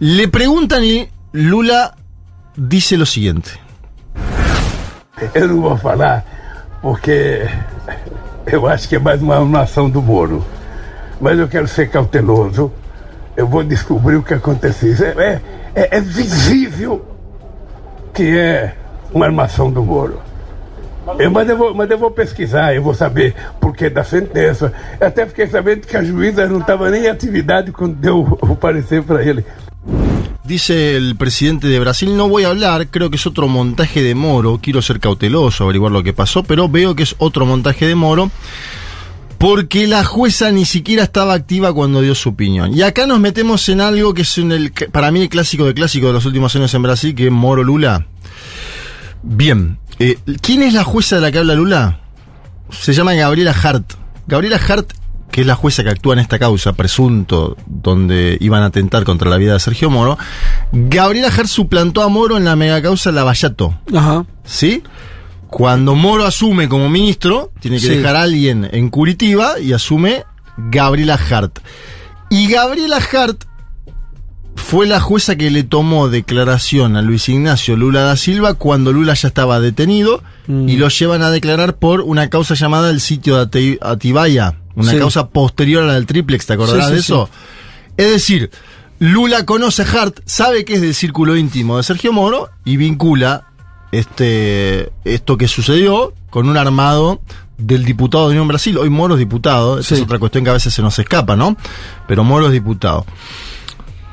Le 0.00 0.28
preguntan 0.28 0.84
y 0.84 1.08
Lula 1.32 1.96
dice 2.56 2.96
lo 2.96 3.06
siguiente. 3.06 3.50
Eu 5.34 5.48
não 5.48 5.60
vou 5.60 5.76
falar 5.76 6.24
porque 6.80 7.46
eu 8.46 8.66
acho 8.66 8.88
que 8.88 8.96
é 8.96 8.98
mais 8.98 9.20
uma 9.20 9.36
armação 9.36 9.88
do 9.88 10.00
Moro. 10.00 10.44
Mas 11.20 11.38
eu 11.38 11.46
quero 11.46 11.68
ser 11.68 11.90
cauteloso. 11.90 12.72
Eu 13.36 13.46
vou 13.46 13.62
descobrir 13.62 14.16
o 14.16 14.22
que 14.22 14.34
aconteceu. 14.34 14.92
Isso 14.92 15.04
É, 15.04 15.40
é, 15.74 15.98
é 15.98 16.00
visível 16.00 17.04
que 18.12 18.36
é 18.36 18.74
uma 19.12 19.26
armação 19.26 19.70
do 19.70 19.82
Moro. 19.82 20.20
Eu, 21.18 21.30
mas, 21.30 21.48
eu 21.48 21.56
vou, 21.56 21.74
mas 21.74 21.90
eu 21.90 21.98
vou 21.98 22.10
pesquisar, 22.10 22.74
eu 22.74 22.82
vou 22.82 22.94
saber 22.94 23.34
por 23.60 23.74
que 23.74 23.88
da 23.88 24.04
sentença. 24.04 24.72
Eu 25.00 25.06
até 25.06 25.26
fiquei 25.26 25.46
sabendo 25.46 25.86
que 25.86 25.96
a 25.96 26.02
juíza 26.02 26.46
não 26.46 26.60
estava 26.60 26.90
nem 26.90 27.04
em 27.04 27.08
atividade 27.08 27.72
quando 27.72 27.94
deu 27.94 28.38
o 28.42 28.54
parecer 28.54 29.02
para 29.02 29.22
ele. 29.22 29.44
Dice 30.50 30.96
el 30.96 31.14
presidente 31.14 31.68
de 31.68 31.78
Brasil, 31.78 32.16
no 32.16 32.28
voy 32.28 32.42
a 32.42 32.48
hablar, 32.48 32.88
creo 32.88 33.08
que 33.08 33.14
es 33.14 33.24
otro 33.24 33.46
montaje 33.46 34.02
de 34.02 34.16
Moro, 34.16 34.58
quiero 34.60 34.82
ser 34.82 34.98
cauteloso, 34.98 35.62
averiguar 35.62 35.92
lo 35.92 36.02
que 36.02 36.12
pasó, 36.12 36.42
pero 36.42 36.68
veo 36.68 36.96
que 36.96 37.04
es 37.04 37.14
otro 37.18 37.46
montaje 37.46 37.86
de 37.86 37.94
Moro, 37.94 38.32
porque 39.38 39.86
la 39.86 40.02
jueza 40.02 40.50
ni 40.50 40.64
siquiera 40.64 41.04
estaba 41.04 41.34
activa 41.34 41.72
cuando 41.72 42.00
dio 42.00 42.16
su 42.16 42.30
opinión. 42.30 42.76
Y 42.76 42.82
acá 42.82 43.06
nos 43.06 43.20
metemos 43.20 43.68
en 43.68 43.80
algo 43.80 44.12
que 44.12 44.22
es 44.22 44.40
para 44.90 45.12
mí 45.12 45.20
el 45.20 45.28
clásico 45.28 45.66
de 45.66 45.72
clásico 45.72 46.08
de 46.08 46.14
los 46.14 46.26
últimos 46.26 46.56
años 46.56 46.74
en 46.74 46.82
Brasil, 46.82 47.14
que 47.14 47.26
es 47.26 47.32
Moro 47.32 47.62
Lula. 47.62 48.08
Bien, 49.22 49.78
eh, 50.00 50.18
¿quién 50.40 50.64
es 50.64 50.74
la 50.74 50.82
jueza 50.82 51.14
de 51.14 51.22
la 51.22 51.30
que 51.30 51.38
habla 51.38 51.54
Lula? 51.54 52.00
Se 52.70 52.92
llama 52.92 53.14
Gabriela 53.14 53.52
Hart. 53.52 53.92
Gabriela 54.26 54.56
Hart, 54.56 54.94
que 55.30 55.42
es 55.42 55.46
la 55.46 55.54
jueza 55.54 55.82
que 55.84 55.90
actúa 55.90 56.14
en 56.14 56.18
esta 56.20 56.38
causa, 56.38 56.72
presunto, 56.72 57.56
donde 57.66 58.36
iban 58.40 58.62
a 58.62 58.66
atentar 58.66 59.04
contra 59.04 59.30
la 59.30 59.36
vida 59.36 59.52
de 59.54 59.60
Sergio 59.60 59.90
Moro. 59.90 60.18
Gabriela 60.72 61.28
Hart 61.28 61.46
suplantó 61.48 62.02
a 62.02 62.08
Moro 62.08 62.36
en 62.36 62.44
la 62.44 62.56
mega 62.56 62.82
causa 62.82 63.12
Lavallato. 63.12 63.78
Ajá. 63.94 64.24
¿Sí? 64.44 64.82
Cuando 65.48 65.94
Moro 65.94 66.24
asume 66.26 66.68
como 66.68 66.88
ministro, 66.88 67.52
tiene 67.60 67.78
que 67.78 67.86
Sí. 67.86 67.94
dejar 67.96 68.16
a 68.16 68.22
alguien 68.22 68.68
en 68.72 68.88
Curitiba 68.90 69.58
y 69.60 69.72
asume 69.72 70.24
Gabriela 70.56 71.14
Hart. 71.30 71.58
Y 72.30 72.46
Gabriela 72.48 72.98
Hart 72.98 73.44
fue 74.56 74.86
la 74.86 75.00
jueza 75.00 75.36
que 75.36 75.50
le 75.50 75.62
tomó 75.62 76.08
declaración 76.08 76.96
a 76.96 77.02
Luis 77.02 77.28
Ignacio 77.28 77.76
Lula 77.76 78.02
da 78.02 78.16
Silva 78.16 78.54
cuando 78.54 78.92
Lula 78.92 79.14
ya 79.14 79.28
estaba 79.28 79.58
detenido 79.60 80.22
Mm. 80.46 80.68
y 80.68 80.76
lo 80.76 80.88
llevan 80.88 81.22
a 81.22 81.30
declarar 81.30 81.76
por 81.78 82.00
una 82.00 82.28
causa 82.30 82.54
llamada 82.54 82.90
el 82.90 83.00
sitio 83.00 83.36
de 83.36 83.42
Ati- 83.46 83.78
Atibaya, 83.80 84.54
una 84.74 84.90
Sí. 84.92 84.98
causa 84.98 85.28
posterior 85.28 85.82
a 85.84 85.86
la 85.88 85.94
del 85.94 86.06
triplex, 86.06 86.46
¿te 86.46 86.52
acordarás 86.54 86.86
Sí, 86.86 86.90
sí, 86.90 86.94
de 86.94 87.00
eso? 87.00 87.30
Es 87.96 88.10
decir, 88.10 88.50
Lula 88.98 89.44
conoce 89.44 89.82
a 89.82 89.86
Hart, 89.86 90.20
sabe 90.26 90.64
que 90.64 90.74
es 90.74 90.80
del 90.80 90.94
círculo 90.94 91.36
íntimo 91.36 91.76
de 91.76 91.82
Sergio 91.82 92.12
Moro 92.12 92.50
y 92.64 92.76
vincula 92.76 93.44
este, 93.92 94.92
esto 95.04 95.36
que 95.36 95.48
sucedió 95.48 96.12
con 96.30 96.48
un 96.48 96.56
armado 96.56 97.20
del 97.58 97.84
diputado 97.84 98.24
de 98.26 98.30
Unión 98.32 98.48
Brasil. 98.48 98.78
Hoy 98.78 98.88
Moro 98.88 99.14
es 99.14 99.18
diputado, 99.18 99.78
esa 99.78 99.94
es 99.94 100.00
otra 100.00 100.18
cuestión 100.18 100.44
que 100.44 100.50
a 100.50 100.54
veces 100.54 100.72
se 100.72 100.80
nos 100.82 100.98
escapa, 100.98 101.36
¿no? 101.36 101.56
Pero 102.06 102.24
Moro 102.24 102.46
es 102.46 102.52
diputado. 102.52 103.04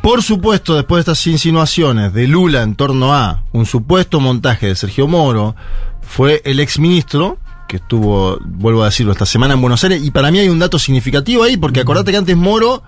Por 0.01 0.23
supuesto, 0.23 0.75
después 0.75 1.05
de 1.05 1.11
estas 1.11 1.27
insinuaciones 1.27 2.13
de 2.13 2.27
Lula 2.27 2.61
en 2.63 2.75
torno 2.75 3.13
a 3.13 3.43
un 3.51 3.65
supuesto 3.65 4.19
montaje 4.19 4.67
de 4.67 4.75
Sergio 4.75 5.07
Moro, 5.07 5.55
fue 6.01 6.41
el 6.45 6.59
exministro, 6.59 7.37
que 7.67 7.77
estuvo, 7.77 8.37
vuelvo 8.43 8.83
a 8.83 8.85
decirlo, 8.85 9.11
esta 9.11 9.25
semana 9.25 9.53
en 9.53 9.61
Buenos 9.61 9.83
Aires, 9.83 10.01
y 10.03 10.11
para 10.11 10.31
mí 10.31 10.39
hay 10.39 10.49
un 10.49 10.59
dato 10.59 10.79
significativo 10.79 11.43
ahí, 11.43 11.57
porque 11.57 11.81
acordate 11.81 12.11
que 12.11 12.17
antes 12.17 12.37
Moro 12.37 12.83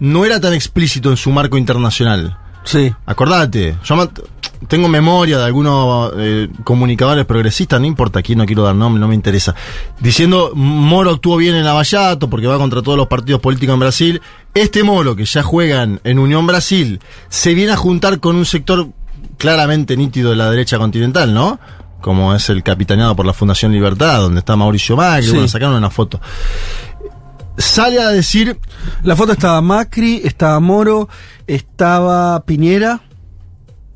no 0.00 0.24
era 0.24 0.40
tan 0.40 0.52
explícito 0.52 1.10
en 1.10 1.16
su 1.16 1.30
marco 1.30 1.56
internacional. 1.56 2.38
Sí. 2.64 2.92
Acordate, 3.06 3.76
yo 3.84 4.10
tengo 4.66 4.88
memoria 4.88 5.38
de 5.38 5.44
algunos 5.44 6.12
eh, 6.16 6.48
comunicadores 6.64 7.24
progresistas, 7.24 7.80
no 7.80 7.86
importa 7.86 8.22
quién, 8.22 8.38
no 8.38 8.46
quiero 8.46 8.64
dar 8.64 8.74
nombre, 8.74 9.00
no 9.00 9.08
me 9.08 9.14
interesa, 9.14 9.54
diciendo 10.00 10.50
Moro 10.54 11.10
actuó 11.10 11.36
bien 11.36 11.54
en 11.54 11.64
Lavallato 11.64 12.28
porque 12.28 12.46
va 12.46 12.58
contra 12.58 12.82
todos 12.82 12.98
los 12.98 13.06
partidos 13.06 13.40
políticos 13.40 13.74
en 13.74 13.80
Brasil. 13.80 14.22
Este 14.54 14.82
Moro, 14.82 15.14
que 15.14 15.24
ya 15.24 15.42
juegan 15.42 16.00
en 16.04 16.18
Unión 16.18 16.46
Brasil, 16.46 17.00
se 17.28 17.54
viene 17.54 17.72
a 17.72 17.76
juntar 17.76 18.18
con 18.18 18.34
un 18.36 18.44
sector 18.44 18.88
claramente 19.36 19.96
nítido 19.96 20.30
de 20.30 20.36
la 20.36 20.50
derecha 20.50 20.78
continental, 20.78 21.32
¿no? 21.32 21.60
Como 22.00 22.34
es 22.34 22.48
el 22.50 22.62
capitaneado 22.62 23.16
por 23.16 23.26
la 23.26 23.32
Fundación 23.32 23.72
Libertad, 23.72 24.20
donde 24.20 24.38
está 24.40 24.54
Mauricio 24.56 24.96
Macri, 24.96 25.24
Sí. 25.26 25.30
bueno, 25.32 25.48
sacaron 25.48 25.74
una 25.76 25.90
foto. 25.90 26.20
Sale 27.56 28.00
a 28.00 28.08
decir 28.10 28.56
La 29.02 29.16
foto 29.16 29.32
estaba 29.32 29.60
Macri, 29.60 30.20
estaba 30.24 30.60
Moro, 30.60 31.08
estaba 31.48 32.40
Piñera, 32.44 33.00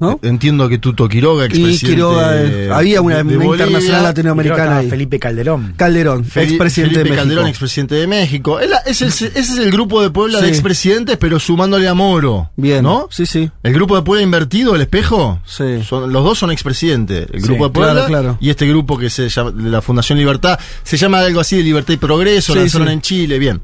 ¿no? 0.02 0.20
Entiendo 0.22 0.68
que 0.68 0.78
Tuto 0.78 1.08
Quiroga, 1.08 1.44
Y 1.44 1.46
expresidente 1.46 1.86
Quiroga, 1.94 2.42
eh, 2.42 2.68
había 2.72 3.00
una, 3.00 3.16
de- 3.18 3.24
de 3.24 3.36
Bolivia, 3.38 3.64
internacional 3.66 4.02
latinoamericana 4.02 4.76
ahí. 4.78 4.90
Felipe 4.90 5.18
Calderón. 5.18 5.74
Calderón, 5.76 6.20
expresidente 6.20 6.72
Felipe 6.72 6.98
de 6.98 7.04
México. 7.04 7.16
Calderón, 7.22 7.46
expresidente 7.48 7.94
de 7.94 8.06
México. 8.06 8.60
Es 8.60 8.68
la- 8.70 8.78
es 8.78 9.00
el- 9.02 9.08
ese 9.08 9.32
es 9.38 9.56
el 9.58 9.70
grupo 9.70 10.02
de 10.02 10.10
Puebla 10.10 10.40
de 10.40 10.48
Sí. 10.48 10.50
expresidentes, 10.52 11.16
pero 11.16 11.38
sumándole 11.38 11.88
a 11.88 11.94
Moro. 11.94 12.50
Bien, 12.56 12.82
¿No? 12.82 13.08
Sí, 13.10 13.24
sí. 13.26 13.50
El 13.62 13.72
grupo 13.72 13.96
de 13.96 14.02
Puebla 14.02 14.22
invertido, 14.22 14.74
el 14.74 14.82
espejo. 14.82 15.40
Sí. 15.46 15.82
Son- 15.88 16.12
los 16.12 16.24
dos 16.24 16.38
son 16.38 16.50
expresidentes. 16.50 17.28
El 17.32 17.40
Sí, 17.40 17.46
grupo 17.46 17.68
de 17.68 17.70
Puebla 17.72 17.92
claro, 17.92 18.08
claro. 18.08 18.38
y 18.40 18.50
este 18.50 18.66
grupo 18.66 18.98
que 18.98 19.08
se 19.08 19.28
llama 19.28 19.50
de 19.52 19.70
la 19.70 19.80
Fundación 19.80 20.18
Libertad. 20.18 20.58
Se 20.82 20.96
llama 20.96 21.20
algo 21.20 21.40
así 21.40 21.56
de 21.56 21.62
Libertad 21.62 21.94
y 21.94 21.96
Progreso. 21.98 22.52
Sí, 22.54 22.58
lanzaron 22.58 22.88
sí. 22.88 22.92
en 22.94 23.00
Chile. 23.00 23.38
Bien. 23.38 23.60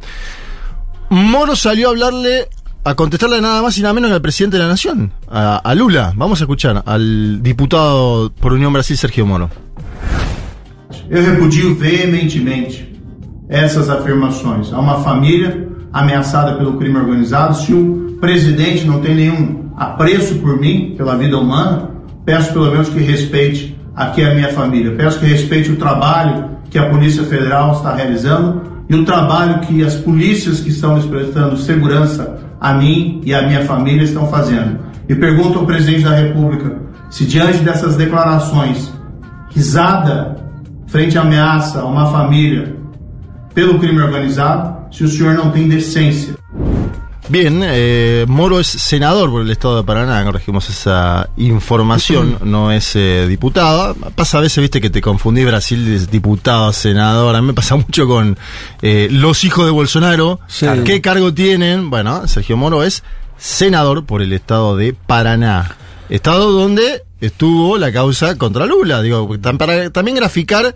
Moro 1.10 1.56
salió 1.56 1.88
a 1.88 1.90
hablarle, 1.92 2.48
a 2.88 2.94
contestarle 2.94 3.40
nada 3.42 3.60
más 3.60 3.76
y 3.76 3.82
nada 3.82 3.92
menos 3.92 4.08
que 4.08 4.14
al 4.14 4.22
presidente 4.22 4.56
de 4.56 4.62
la 4.62 4.68
Nación, 4.70 5.12
a, 5.30 5.56
a 5.56 5.74
Lula. 5.74 6.14
Vamos 6.16 6.40
a 6.40 6.44
escuchar 6.44 6.82
al 6.86 7.42
diputado 7.42 8.32
por 8.40 8.54
Unión 8.54 8.72
Brasil, 8.72 8.96
Sergio 8.96 9.26
Moro. 9.26 9.50
Eu 11.10 11.22
repudio 11.22 11.74
veementemente 11.74 12.98
essas 13.46 13.90
afirmações. 13.90 14.72
Há 14.72 14.80
uma 14.80 15.00
família 15.00 15.68
ameaçada 15.92 16.56
pelo 16.56 16.78
crime 16.78 16.96
organizado. 16.96 17.54
Se 17.56 17.74
o 17.74 18.16
presidente 18.22 18.86
não 18.86 19.00
tem 19.00 19.14
nenhum 19.14 19.70
apreço 19.76 20.36
por 20.36 20.58
mim, 20.58 20.94
pela 20.96 21.14
vida 21.16 21.36
humana, 21.36 21.90
peço 22.24 22.54
pelo 22.54 22.70
menos 22.70 22.88
que 22.88 23.00
respeite 23.00 23.78
aqui 23.94 24.24
a 24.24 24.34
minha 24.34 24.48
família. 24.48 24.94
Peço 24.96 25.20
que 25.20 25.26
respeite 25.26 25.70
o 25.70 25.76
trabalho 25.76 26.56
que 26.70 26.78
a 26.78 26.88
Polícia 26.88 27.22
Federal 27.24 27.72
está 27.72 27.94
realizando 27.94 28.62
e 28.88 28.94
o 28.94 29.04
trabalho 29.04 29.60
que 29.60 29.84
as 29.84 29.94
polícias 29.94 30.60
que 30.60 30.70
estão 30.70 30.98
prestando 31.02 31.54
segurança 31.58 32.47
a 32.60 32.74
mim 32.74 33.20
e 33.24 33.34
a 33.34 33.46
minha 33.46 33.64
família 33.64 34.04
estão 34.04 34.28
fazendo. 34.28 34.78
E 35.08 35.14
pergunto 35.14 35.58
ao 35.58 35.66
presidente 35.66 36.04
da 36.04 36.14
República 36.14 36.76
se 37.10 37.24
diante 37.24 37.58
dessas 37.58 37.96
declarações 37.96 38.92
risada 39.50 40.36
frente 40.86 41.16
à 41.18 41.22
ameaça 41.22 41.80
a 41.80 41.84
uma 41.84 42.10
família 42.10 42.76
pelo 43.54 43.78
crime 43.78 44.00
organizado, 44.00 44.94
se 44.94 45.04
o 45.04 45.08
senhor 45.08 45.34
não 45.34 45.50
tem 45.50 45.68
decência. 45.68 46.34
Bien, 47.28 47.60
eh, 47.62 48.24
Moro 48.26 48.58
es 48.58 48.66
senador 48.66 49.30
por 49.30 49.42
el 49.42 49.50
estado 49.50 49.76
de 49.76 49.84
Paraná, 49.84 50.24
corregimos 50.24 50.70
esa 50.70 51.28
información, 51.36 52.38
no 52.42 52.72
es 52.72 52.96
eh, 52.96 53.26
diputada. 53.28 53.92
Pasa 54.14 54.38
a 54.38 54.40
veces, 54.40 54.62
viste, 54.62 54.80
que 54.80 54.88
te 54.88 55.02
confundí 55.02 55.44
Brasil 55.44 55.84
de 55.84 56.06
diputado, 56.06 56.72
senador. 56.72 57.36
A 57.36 57.42
mí 57.42 57.48
me 57.48 57.52
pasa 57.52 57.76
mucho 57.76 58.06
con 58.06 58.38
eh, 58.80 59.08
los 59.10 59.44
hijos 59.44 59.66
de 59.66 59.72
Bolsonaro. 59.72 60.40
Sí. 60.46 60.66
¿Qué 60.86 61.02
cargo 61.02 61.34
tienen? 61.34 61.90
Bueno, 61.90 62.26
Sergio 62.26 62.56
Moro 62.56 62.82
es 62.82 63.02
senador 63.36 64.06
por 64.06 64.22
el 64.22 64.32
estado 64.32 64.74
de 64.76 64.94
Paraná. 64.94 65.76
Estado 66.08 66.50
donde 66.52 67.04
estuvo 67.20 67.76
la 67.76 67.92
causa 67.92 68.38
contra 68.38 68.64
Lula. 68.64 69.02
Digo, 69.02 69.38
también 69.38 70.16
graficar 70.16 70.74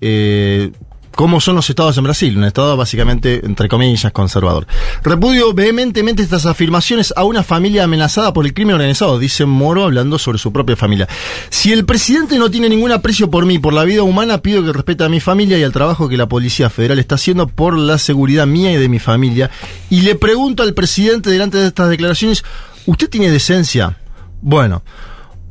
eh, 0.00 0.72
cómo 1.14 1.40
son 1.40 1.56
los 1.56 1.68
estados 1.70 1.96
en 1.96 2.04
Brasil. 2.04 2.36
Un 2.36 2.44
estado 2.44 2.76
básicamente, 2.76 3.44
entre 3.44 3.68
comillas, 3.68 4.12
conservador. 4.12 4.66
Repudio 5.02 5.54
vehementemente 5.54 6.22
estas 6.22 6.46
afirmaciones 6.46 7.12
a 7.16 7.24
una 7.24 7.42
familia 7.42 7.84
amenazada 7.84 8.32
por 8.32 8.46
el 8.46 8.54
crimen 8.54 8.74
organizado, 8.74 9.18
dice 9.18 9.46
Moro 9.46 9.84
hablando 9.84 10.18
sobre 10.18 10.38
su 10.38 10.52
propia 10.52 10.76
familia. 10.76 11.08
Si 11.50 11.72
el 11.72 11.84
presidente 11.84 12.38
no 12.38 12.50
tiene 12.50 12.68
ningún 12.68 12.92
aprecio 12.92 13.30
por 13.30 13.46
mí, 13.46 13.58
por 13.58 13.72
la 13.72 13.84
vida 13.84 14.02
humana, 14.02 14.38
pido 14.38 14.64
que 14.64 14.72
respete 14.72 15.04
a 15.04 15.08
mi 15.08 15.20
familia 15.20 15.58
y 15.58 15.62
al 15.62 15.72
trabajo 15.72 16.08
que 16.08 16.16
la 16.16 16.28
Policía 16.28 16.70
Federal 16.70 16.98
está 16.98 17.14
haciendo 17.14 17.46
por 17.46 17.78
la 17.78 17.98
seguridad 17.98 18.46
mía 18.46 18.72
y 18.72 18.76
de 18.76 18.88
mi 18.88 18.98
familia. 18.98 19.50
Y 19.90 20.02
le 20.02 20.14
pregunto 20.14 20.62
al 20.62 20.74
presidente 20.74 21.30
delante 21.30 21.58
de 21.58 21.68
estas 21.68 21.88
declaraciones, 21.88 22.44
¿usted 22.86 23.08
tiene 23.08 23.30
decencia? 23.30 23.98
Bueno, 24.40 24.82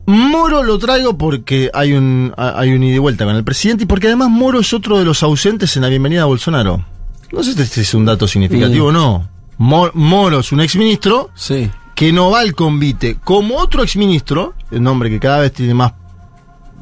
Moro 0.05 0.63
lo 0.63 0.77
traigo 0.79 1.17
porque 1.17 1.69
hay 1.73 1.93
un, 1.93 2.33
hay 2.35 2.73
un 2.73 2.83
ida 2.83 2.95
y 2.95 2.99
vuelta 2.99 3.25
con 3.25 3.35
el 3.35 3.43
presidente 3.43 3.83
y 3.83 3.87
porque 3.87 4.07
además 4.07 4.29
Moro 4.29 4.59
es 4.59 4.73
otro 4.73 4.99
de 4.99 5.05
los 5.05 5.23
ausentes 5.23 5.75
en 5.77 5.83
la 5.83 5.89
bienvenida 5.89 6.23
a 6.23 6.25
Bolsonaro. 6.25 6.85
No 7.31 7.41
sé 7.43 7.53
si 7.53 7.61
este 7.61 7.81
es 7.81 7.93
un 7.93 8.05
dato 8.05 8.27
significativo 8.27 8.87
o 8.87 8.91
no. 8.91 9.29
Mo- 9.57 9.91
Moro 9.93 10.39
es 10.39 10.51
un 10.51 10.59
exministro 10.59 11.29
Sí. 11.35 11.71
que 11.95 12.11
no 12.11 12.31
va 12.31 12.41
al 12.41 12.53
convite 12.53 13.17
como 13.23 13.55
otro 13.57 13.81
exministro, 13.81 14.53
el 14.71 14.83
nombre 14.83 15.09
que 15.09 15.19
cada 15.19 15.39
vez 15.39 15.53
tiene 15.53 15.73
más 15.73 15.93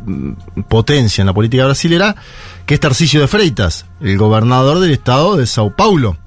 mm, 0.05 0.61
potencia 0.67 1.21
en 1.21 1.27
la 1.27 1.33
política 1.33 1.65
brasilera, 1.65 2.15
que 2.65 2.73
es 2.73 2.79
Tarcisio 2.79 3.21
de 3.21 3.27
Freitas, 3.27 3.85
el 4.01 4.17
gobernador 4.17 4.79
del 4.79 4.91
estado 4.91 5.37
de 5.37 5.45
Sao 5.45 5.75
Paulo. 5.75 6.17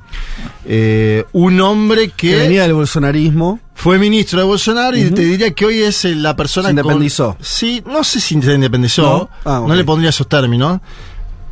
Eh, 0.64 1.24
un 1.32 1.60
hombre 1.60 2.10
Que 2.10 2.28
que 2.28 2.36
venía 2.36 2.62
del 2.62 2.74
bolsonarismo. 2.74 3.58
Fue 3.74 3.98
ministro 3.98 4.40
de 4.40 4.46
Bolsonaro 4.46 4.96
y 4.96 5.10
te 5.10 5.22
diría 5.22 5.50
que 5.52 5.66
hoy 5.66 5.82
es 5.82 6.04
eh, 6.04 6.14
la 6.14 6.36
persona 6.36 6.68
Se 6.68 6.74
con- 6.74 6.80
independizó. 6.84 7.36
sí, 7.40 7.82
no 7.86 8.02
sé 8.04 8.20
si 8.20 8.40
se 8.40 8.54
independizó. 8.54 9.02
No. 9.44 9.50
Ah. 9.50 9.62
No 9.66 9.74
le 9.74 9.84
pondría 9.84 10.10
esos 10.10 10.28
términos. 10.28 10.80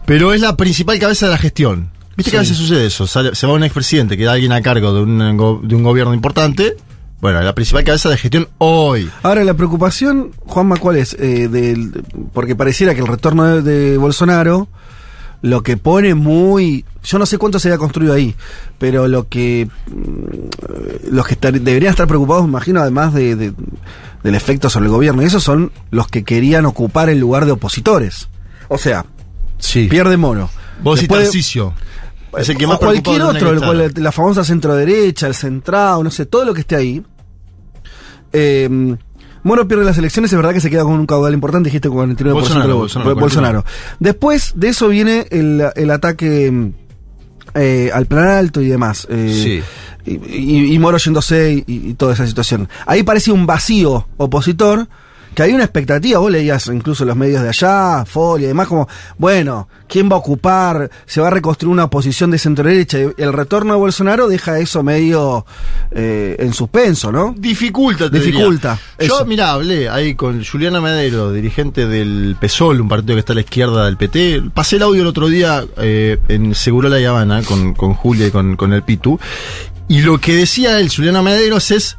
Pero 0.06 0.32
es 0.32 0.40
la 0.40 0.56
principal 0.56 0.98
cabeza 0.98 1.26
de 1.26 1.32
la 1.32 1.38
gestión. 1.38 1.90
Viste 2.16 2.30
que 2.30 2.38
a 2.38 2.40
Sí. 2.44 2.50
veces 2.50 2.56
sucede 2.58 2.86
eso. 2.86 3.06
Sale- 3.06 3.34
se 3.34 3.46
va 3.46 3.52
un 3.54 3.64
expresidente, 3.64 4.16
queda 4.16 4.32
alguien 4.32 4.52
a 4.52 4.60
cargo 4.62 4.92
de 4.94 5.02
un, 5.02 5.18
de 5.68 5.74
un 5.74 5.82
gobierno 5.82 6.12
importante. 6.14 6.76
Bueno, 7.20 7.40
la 7.40 7.54
principal 7.54 7.84
cabeza 7.84 8.08
de 8.08 8.16
gestión 8.16 8.48
hoy. 8.58 9.08
Ahora, 9.22 9.44
la 9.44 9.54
preocupación, 9.54 10.32
Juanma, 10.40 10.76
¿cuál 10.78 10.96
es? 10.96 11.14
Eh, 11.14 11.46
del- 11.48 12.02
porque 12.32 12.56
pareciera 12.56 12.94
que 12.94 13.00
el 13.00 13.06
retorno 13.06 13.44
de, 13.44 13.62
de 13.62 13.96
Bolsonaro 13.96 14.68
lo 15.42 15.62
que 15.62 15.76
pone 15.76 16.14
muy. 16.14 16.84
Yo 17.04 17.18
no 17.18 17.26
sé 17.26 17.36
cuánto 17.36 17.58
se 17.58 17.68
haya 17.68 17.78
construido 17.78 18.14
ahí, 18.14 18.34
pero 18.78 19.06
lo 19.08 19.28
que. 19.28 19.68
mm, 19.90 21.10
Los 21.14 21.26
que 21.26 21.34
estar- 21.34 21.52
deberían 21.60 21.90
estar 21.90 22.06
preocupados, 22.06 22.44
me 22.44 22.48
imagino, 22.50 22.80
además 22.80 23.12
de, 23.12 23.36
de- 23.36 23.52
del 24.22 24.34
efecto 24.34 24.70
sobre 24.70 24.86
el 24.86 24.92
gobierno, 24.92 25.22
y 25.22 25.26
esos 25.26 25.42
son 25.42 25.72
los 25.90 26.06
que 26.08 26.22
querían 26.24 26.64
ocupar 26.64 27.08
el 27.10 27.18
lugar 27.18 27.44
de 27.44 27.52
opositores. 27.52 28.28
O 28.68 28.78
sea, 28.78 29.04
Sí. 29.58 29.88
pierde 29.88 30.16
Moro. 30.16 30.48
Vos 30.82 31.00
Después-. 31.00 31.28
Es 32.38 32.48
el 32.48 32.56
que 32.56 32.64
o 32.66 32.78
cualquier 32.78 33.20
otro, 33.22 33.50
el 33.50 33.60
la 33.96 34.10
famosa 34.12 34.42
centro 34.44 34.74
derecha, 34.74 35.26
el 35.26 35.34
centrado, 35.34 36.02
no 36.02 36.10
sé, 36.10 36.24
todo 36.26 36.44
lo 36.46 36.54
que 36.54 36.60
esté 36.62 36.76
ahí. 36.76 37.02
Eh, 38.32 38.96
Moro 39.42 39.66
pierde 39.66 39.84
las 39.84 39.98
elecciones, 39.98 40.32
es 40.32 40.36
verdad 40.36 40.52
que 40.52 40.60
se 40.60 40.70
queda 40.70 40.82
con 40.84 40.92
un 40.92 41.06
caudal 41.06 41.34
importante, 41.34 41.68
dijiste 41.68 41.88
49% 41.88 42.32
Bolsonaro, 42.32 42.68
de 42.68 42.74
Bolsonaro, 42.74 43.14
Bolsonaro. 43.16 43.64
Después 43.98 44.52
de 44.56 44.68
eso 44.68 44.88
viene 44.88 45.26
el, 45.30 45.62
el 45.74 45.90
ataque 45.90 46.72
eh, 47.54 47.90
al 47.92 48.06
plan 48.06 48.28
alto 48.28 48.60
y 48.60 48.68
demás. 48.68 49.06
eh, 49.10 49.62
y, 50.04 50.12
y- 50.14 50.74
y 50.74 50.78
Moro 50.78 50.96
yéndose 50.98 51.52
y, 51.52 51.64
y 51.66 51.94
toda 51.94 52.14
esa 52.14 52.26
situación. 52.26 52.68
Ahí 52.86 53.02
parecía 53.02 53.34
un 53.34 53.46
vacío 53.46 54.08
opositor, 54.16 54.88
que 55.34 55.42
había 55.42 55.54
una 55.54 55.64
expectativa, 55.64 56.18
vos 56.18 56.30
leías 56.30 56.66
incluso 56.66 57.04
los 57.04 57.16
medios 57.16 57.42
de 57.42 57.48
allá, 57.48 58.04
Folia 58.04 58.46
y 58.46 58.48
demás, 58.48 58.68
como, 58.68 58.88
bueno, 59.18 59.68
¿quién 59.88 60.10
va 60.10 60.16
a 60.16 60.18
ocupar? 60.18 60.90
Se 61.06 61.20
va 61.20 61.28
a 61.28 61.30
reconstruir 61.30 61.72
una 61.72 61.84
oposición 61.84 62.30
de 62.30 62.38
centro 62.38 62.68
derecha. 62.68 62.98
Y 62.98 63.10
el 63.16 63.32
retorno 63.32 63.74
de 63.74 63.80
Bolsonaro 63.80 64.28
deja 64.28 64.58
eso 64.58 64.82
medio 64.82 65.46
eh, 65.90 66.36
en 66.38 66.52
suspenso, 66.52 67.10
¿no? 67.10 67.34
Dificulta, 67.36 68.10
te 68.10 68.18
Dificulta, 68.18 68.78
diría. 68.98 69.18
Yo, 69.18 69.24
mirá, 69.24 69.52
hablé 69.52 69.88
ahí 69.88 70.14
con 70.14 70.44
Juliana 70.44 70.80
Medero, 70.80 71.32
dirigente 71.32 71.86
del 71.86 72.36
PSOL, 72.40 72.80
un 72.80 72.88
partido 72.88 73.14
que 73.14 73.20
está 73.20 73.32
a 73.32 73.36
la 73.36 73.42
izquierda 73.42 73.86
del 73.86 73.96
PT. 73.96 74.42
Pasé 74.52 74.76
el 74.76 74.82
audio 74.82 75.02
el 75.02 75.08
otro 75.08 75.28
día 75.28 75.64
eh, 75.78 76.18
en 76.28 76.54
Segurola 76.54 77.00
y 77.00 77.04
Habana 77.04 77.42
con, 77.42 77.74
con 77.74 77.94
Julia 77.94 78.26
y 78.26 78.30
con, 78.30 78.56
con 78.56 78.72
el 78.72 78.82
Pitu. 78.82 79.18
Y 79.88 80.02
lo 80.02 80.18
que 80.18 80.34
decía 80.34 80.78
él, 80.80 80.90
Juliana 80.94 81.22
Mederos, 81.22 81.70
es. 81.70 81.96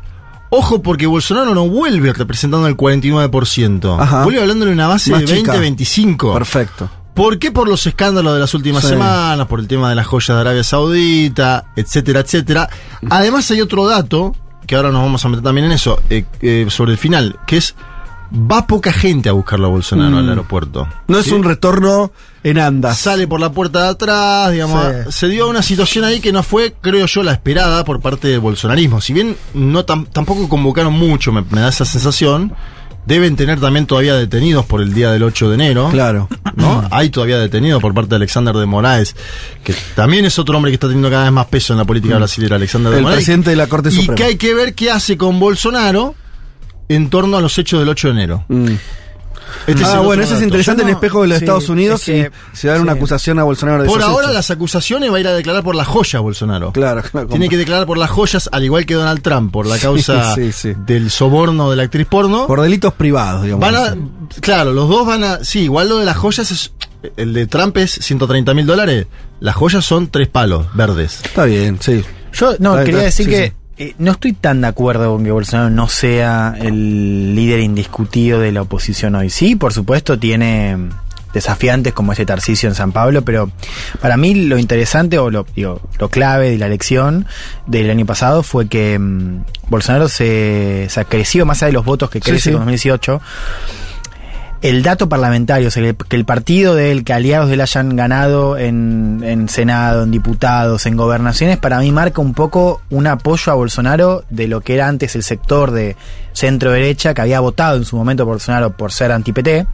Ojo 0.55 0.83
porque 0.83 1.07
Bolsonaro 1.07 1.55
no 1.55 1.67
vuelve 1.67 2.13
representando 2.13 2.67
el 2.67 2.77
49%. 2.77 3.97
Ajá. 3.99 4.23
Vuelve 4.23 4.39
hablando 4.41 4.65
de 4.65 4.71
una 4.71 4.87
base 4.87 5.09
Más 5.11 5.21
de 5.21 5.37
chica. 5.37 5.55
20-25. 5.55 6.33
Perfecto. 6.33 6.89
¿Por 7.15 7.39
qué? 7.39 7.51
Por 7.51 7.67
los 7.67 7.85
escándalos 7.87 8.33
de 8.35 8.39
las 8.39 8.53
últimas 8.53 8.83
Sí. 8.83 8.89
semanas, 8.89 9.47
por 9.47 9.59
el 9.59 9.67
tema 9.67 9.89
de 9.89 9.95
las 9.95 10.05
joyas 10.07 10.35
de 10.35 10.41
Arabia 10.41 10.63
Saudita, 10.63 11.65
etcétera, 11.75 12.19
etcétera. 12.19 12.69
Además 13.09 13.49
hay 13.51 13.61
otro 13.61 13.87
dato, 13.87 14.35
que 14.67 14.75
ahora 14.75 14.91
nos 14.91 15.01
vamos 15.01 15.25
a 15.25 15.29
meter 15.29 15.43
también 15.43 15.65
en 15.65 15.71
eso, 15.73 15.99
eh, 16.09 16.25
eh, 16.41 16.65
sobre 16.69 16.91
el 16.93 16.97
final, 16.97 17.39
que 17.47 17.57
es, 17.57 17.75
va 18.35 18.65
poca 18.67 18.91
gente 18.91 19.29
a 19.29 19.33
buscarlo 19.33 19.67
a 19.67 19.69
Bolsonaro 19.69 20.15
Mm. 20.15 20.19
al 20.19 20.29
aeropuerto. 20.29 20.87
No 21.07 21.19
es 21.19 21.27
un 21.31 21.43
retorno 21.43 22.11
en 22.43 22.57
andas. 22.59 22.97
Sale 22.97 23.27
por 23.27 23.39
la 23.39 23.51
puerta 23.51 23.83
de 23.83 23.87
atrás, 23.89 24.51
digamos, 24.51 24.85
Sí. 25.05 25.11
se 25.11 25.27
dio 25.29 25.47
una 25.49 25.61
situación 25.61 26.03
ahí 26.03 26.19
que 26.19 26.31
no 26.33 26.41
fue, 26.43 26.73
creo 26.81 27.05
yo, 27.05 27.21
la 27.23 27.31
esperada 27.33 27.83
por 27.85 28.01
parte 28.01 28.27
del 28.29 28.39
bolsonarismo. 28.39 29.01
Si 29.01 29.13
bien 29.13 29.35
no 29.53 29.85
tam- 29.85 30.07
tampoco 30.11 30.49
convocaron 30.49 30.93
mucho, 30.93 31.31
me, 31.31 31.43
me 31.51 31.61
da 31.61 31.69
esa 31.69 31.85
sensación, 31.85 32.53
deben 33.05 33.35
tener 33.35 33.59
también 33.59 33.85
todavía 33.85 34.15
detenidos 34.15 34.65
por 34.65 34.81
el 34.81 34.93
día 34.93 35.11
del 35.11 35.23
8 35.23 35.49
de 35.49 35.55
enero. 35.55 35.89
Claro. 35.91 36.27
¿no? 36.55 36.87
Hay 36.91 37.09
todavía 37.09 37.37
detenidos 37.37 37.81
por 37.81 37.93
parte 37.93 38.11
de 38.11 38.15
Alexander 38.15 38.55
de 38.55 38.65
Moraes, 38.65 39.15
que 39.63 39.75
también 39.95 40.25
es 40.25 40.39
otro 40.39 40.55
hombre 40.55 40.71
que 40.71 40.75
está 40.75 40.87
teniendo 40.87 41.09
cada 41.09 41.23
vez 41.23 41.31
más 41.33 41.45
peso 41.47 41.73
en 41.73 41.79
la 41.79 41.85
política 41.85 42.15
brasileña, 42.17 42.55
Alexander 42.55 42.91
de 42.91 42.95
Mm. 42.95 42.99
El 42.99 43.03
Moraes. 43.03 43.17
presidente 43.17 43.49
de 43.51 43.55
la 43.57 43.67
Corte 43.67 43.89
y 43.91 44.07
que 44.07 44.23
hay 44.23 44.35
que 44.37 44.53
ver 44.53 44.73
qué 44.73 44.89
hace 44.91 45.17
con 45.17 45.39
Bolsonaro 45.39 46.15
en 46.89 47.09
torno 47.09 47.37
a 47.37 47.41
los 47.41 47.57
hechos 47.57 47.79
del 47.79 47.89
8 47.89 48.07
de 48.09 48.13
enero. 48.13 48.45
Mm. 48.47 48.67
Este 49.67 49.83
ah, 49.85 49.99
bueno, 49.99 50.23
ese 50.23 50.35
es 50.35 50.41
interesante 50.41 50.81
Yo 50.81 50.87
en 50.87 50.93
no- 50.93 50.97
espejo 50.97 51.21
de 51.21 51.27
los 51.27 51.37
sí, 51.37 51.43
Estados 51.45 51.69
Unidos 51.69 52.01
es 52.01 52.05
que- 52.05 52.31
y 52.53 52.57
se 52.57 52.67
da 52.69 52.81
una 52.81 52.93
acusación 52.93 53.37
a 53.39 53.43
Bolsonaro 53.43 53.83
de 53.83 53.87
Por 53.89 54.01
ahora 54.01 54.23
hechos. 54.23 54.33
las 54.33 54.51
acusaciones 54.51 55.11
va 55.11 55.17
a 55.17 55.19
ir 55.19 55.27
a 55.27 55.33
declarar 55.33 55.63
por 55.63 55.75
las 55.75 55.87
joyas 55.87 56.21
Bolsonaro. 56.21 56.71
Claro, 56.71 57.01
claro. 57.03 57.27
Tiene 57.27 57.49
que 57.49 57.57
declarar 57.57 57.85
por 57.85 57.97
las 57.97 58.09
joyas, 58.09 58.49
al 58.51 58.63
igual 58.63 58.85
que 58.85 58.95
Donald 58.95 59.21
Trump, 59.21 59.51
por 59.53 59.67
la 59.67 59.75
Sí, 59.77 59.81
causa 59.81 60.33
sí, 60.35 60.51
sí. 60.51 60.73
del 60.85 61.11
soborno 61.11 61.69
de 61.69 61.75
la 61.77 61.83
actriz 61.83 62.07
porno. 62.07 62.47
Por 62.47 62.61
delitos 62.61 62.93
privados, 62.93 63.43
digamos. 63.43 63.61
Van 63.71 63.75
a, 63.75 63.95
claro, 64.41 64.73
los 64.73 64.89
dos 64.89 65.05
van 65.05 65.23
a. 65.23 65.43
Sí, 65.43 65.61
igual 65.61 65.87
lo 65.89 65.97
de 65.99 66.05
las 66.05 66.17
joyas 66.17 66.49
es. 66.51 66.71
El 67.17 67.33
de 67.33 67.45
Trump 67.47 67.77
es 67.77 67.91
130 67.91 68.53
mil 68.53 68.65
dólares. 68.65 69.07
Las 69.39 69.55
joyas 69.55 69.85
son 69.85 70.07
tres 70.07 70.29
palos 70.29 70.65
verdes. 70.73 71.19
Está 71.23 71.45
bien, 71.45 71.77
sí. 71.79 72.03
Yo 72.33 72.55
no, 72.59 72.71
Está- 72.71 72.83
quería 72.85 72.99
está- 73.01 73.05
decir 73.05 73.25
sí, 73.25 73.31
que 73.31 73.47
sí. 73.49 73.53
Eh, 73.77 73.95
no 73.97 74.11
estoy 74.11 74.33
tan 74.33 74.61
de 74.61 74.67
acuerdo 74.67 75.11
con 75.13 75.23
que 75.23 75.31
Bolsonaro 75.31 75.69
no 75.69 75.87
sea 75.87 76.55
el 76.59 77.35
líder 77.35 77.59
indiscutido 77.59 78.39
de 78.39 78.51
la 78.51 78.61
oposición 78.61 79.15
hoy. 79.15 79.29
Sí, 79.29 79.55
por 79.55 79.73
supuesto, 79.73 80.19
tiene 80.19 80.77
mm, 80.77 80.89
desafiantes 81.33 81.93
como 81.93 82.13
ese 82.13 82.25
Tarcisio 82.25 82.69
en 82.69 82.75
San 82.75 82.91
Pablo, 82.91 83.23
pero 83.23 83.51
para 83.99 84.17
mí 84.17 84.35
lo 84.35 84.57
interesante 84.59 85.17
o 85.17 85.29
lo, 85.31 85.45
digo, 85.55 85.81
lo 85.97 86.09
clave 86.09 86.51
de 86.51 86.57
la 86.59 86.67
elección 86.67 87.25
del 87.65 87.89
año 87.89 88.05
pasado 88.05 88.43
fue 88.43 88.67
que 88.67 88.99
mm, 88.99 89.43
Bolsonaro 89.69 90.07
se, 90.09 90.87
se 90.89 91.05
creció 91.05 91.45
más 91.45 91.61
allá 91.63 91.67
de 91.67 91.73
los 91.73 91.85
votos 91.85 92.09
que 92.09 92.19
Sí, 92.19 92.25
crece 92.29 92.43
sí. 92.43 92.49
en 92.49 92.55
2018 92.57 93.21
el 94.63 94.81
dato 94.81 95.09
parlamentario, 95.09 95.67
o 95.67 95.71
sea, 95.71 95.93
que, 95.93 96.15
el 96.15 96.23
partido 96.23 96.73
de 96.73 96.91
él, 96.93 97.03
que 97.03 97.11
aliados 97.11 97.49
de 97.49 97.55
él 97.55 97.61
hayan 97.61 97.97
ganado 97.97 98.57
en, 98.57 99.21
en 99.21 99.49
Senado, 99.49 100.03
en 100.03 100.11
diputados, 100.11 100.85
en 100.85 100.95
gobernaciones, 100.95 101.57
para 101.57 101.79
mí 101.79 101.91
marca 101.91 102.21
un 102.21 102.33
poco 102.33 102.81
un 102.89 103.05
apoyo 103.07 103.51
a 103.51 103.55
Bolsonaro 103.55 104.23
de 104.29 104.47
lo 104.47 104.61
que 104.61 104.75
era 104.75 104.87
antes 104.87 105.15
el 105.15 105.23
sector 105.23 105.71
de 105.71 105.97
centro 106.33 106.71
derecha 106.71 107.13
que 107.13 107.21
había 107.21 107.39
votado 107.39 107.77
en 107.77 107.85
su 107.85 107.95
momento 107.95 108.23
por 108.25 108.33
Bolsonaro 108.33 108.75
por 108.75 108.91
ser 108.91 109.11
anti-PT. 109.11 109.65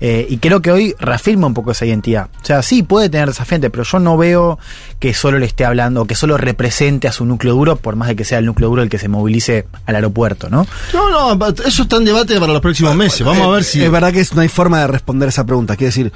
Eh, 0.00 0.26
y 0.28 0.36
creo 0.38 0.60
que 0.62 0.70
hoy 0.70 0.94
reafirma 0.98 1.46
un 1.46 1.54
poco 1.54 1.70
esa 1.72 1.86
identidad. 1.86 2.28
O 2.42 2.44
sea, 2.44 2.62
sí, 2.62 2.82
puede 2.82 3.08
tener 3.08 3.28
desafiante, 3.28 3.70
pero 3.70 3.84
yo 3.84 3.98
no 3.98 4.16
veo 4.16 4.58
que 4.98 5.14
solo 5.14 5.38
le 5.38 5.46
esté 5.46 5.64
hablando 5.64 6.02
o 6.02 6.04
que 6.06 6.14
solo 6.14 6.36
represente 6.36 7.08
a 7.08 7.12
su 7.12 7.24
núcleo 7.24 7.54
duro, 7.54 7.76
por 7.76 7.96
más 7.96 8.08
de 8.08 8.16
que 8.16 8.24
sea 8.24 8.38
el 8.38 8.46
núcleo 8.46 8.68
duro 8.68 8.82
el 8.82 8.88
que 8.88 8.98
se 8.98 9.08
movilice 9.08 9.66
al 9.86 9.94
aeropuerto, 9.96 10.48
¿no? 10.50 10.66
No, 10.92 11.34
no, 11.36 11.46
eso 11.66 11.82
está 11.82 11.96
en 11.96 12.04
debate 12.04 12.38
para 12.38 12.52
los 12.52 12.62
próximos 12.62 12.94
meses. 12.94 13.24
Vamos 13.26 13.46
a 13.46 13.50
ver 13.50 13.60
Eh, 13.62 13.64
si. 13.64 13.82
Es 13.82 13.90
verdad 13.90 14.12
que 14.12 14.24
no 14.34 14.40
hay 14.42 14.48
forma 14.48 14.80
de 14.80 14.86
responder 14.86 15.28
esa 15.28 15.44
pregunta. 15.44 15.76
Quiere 15.76 15.88
decir, 15.88 16.12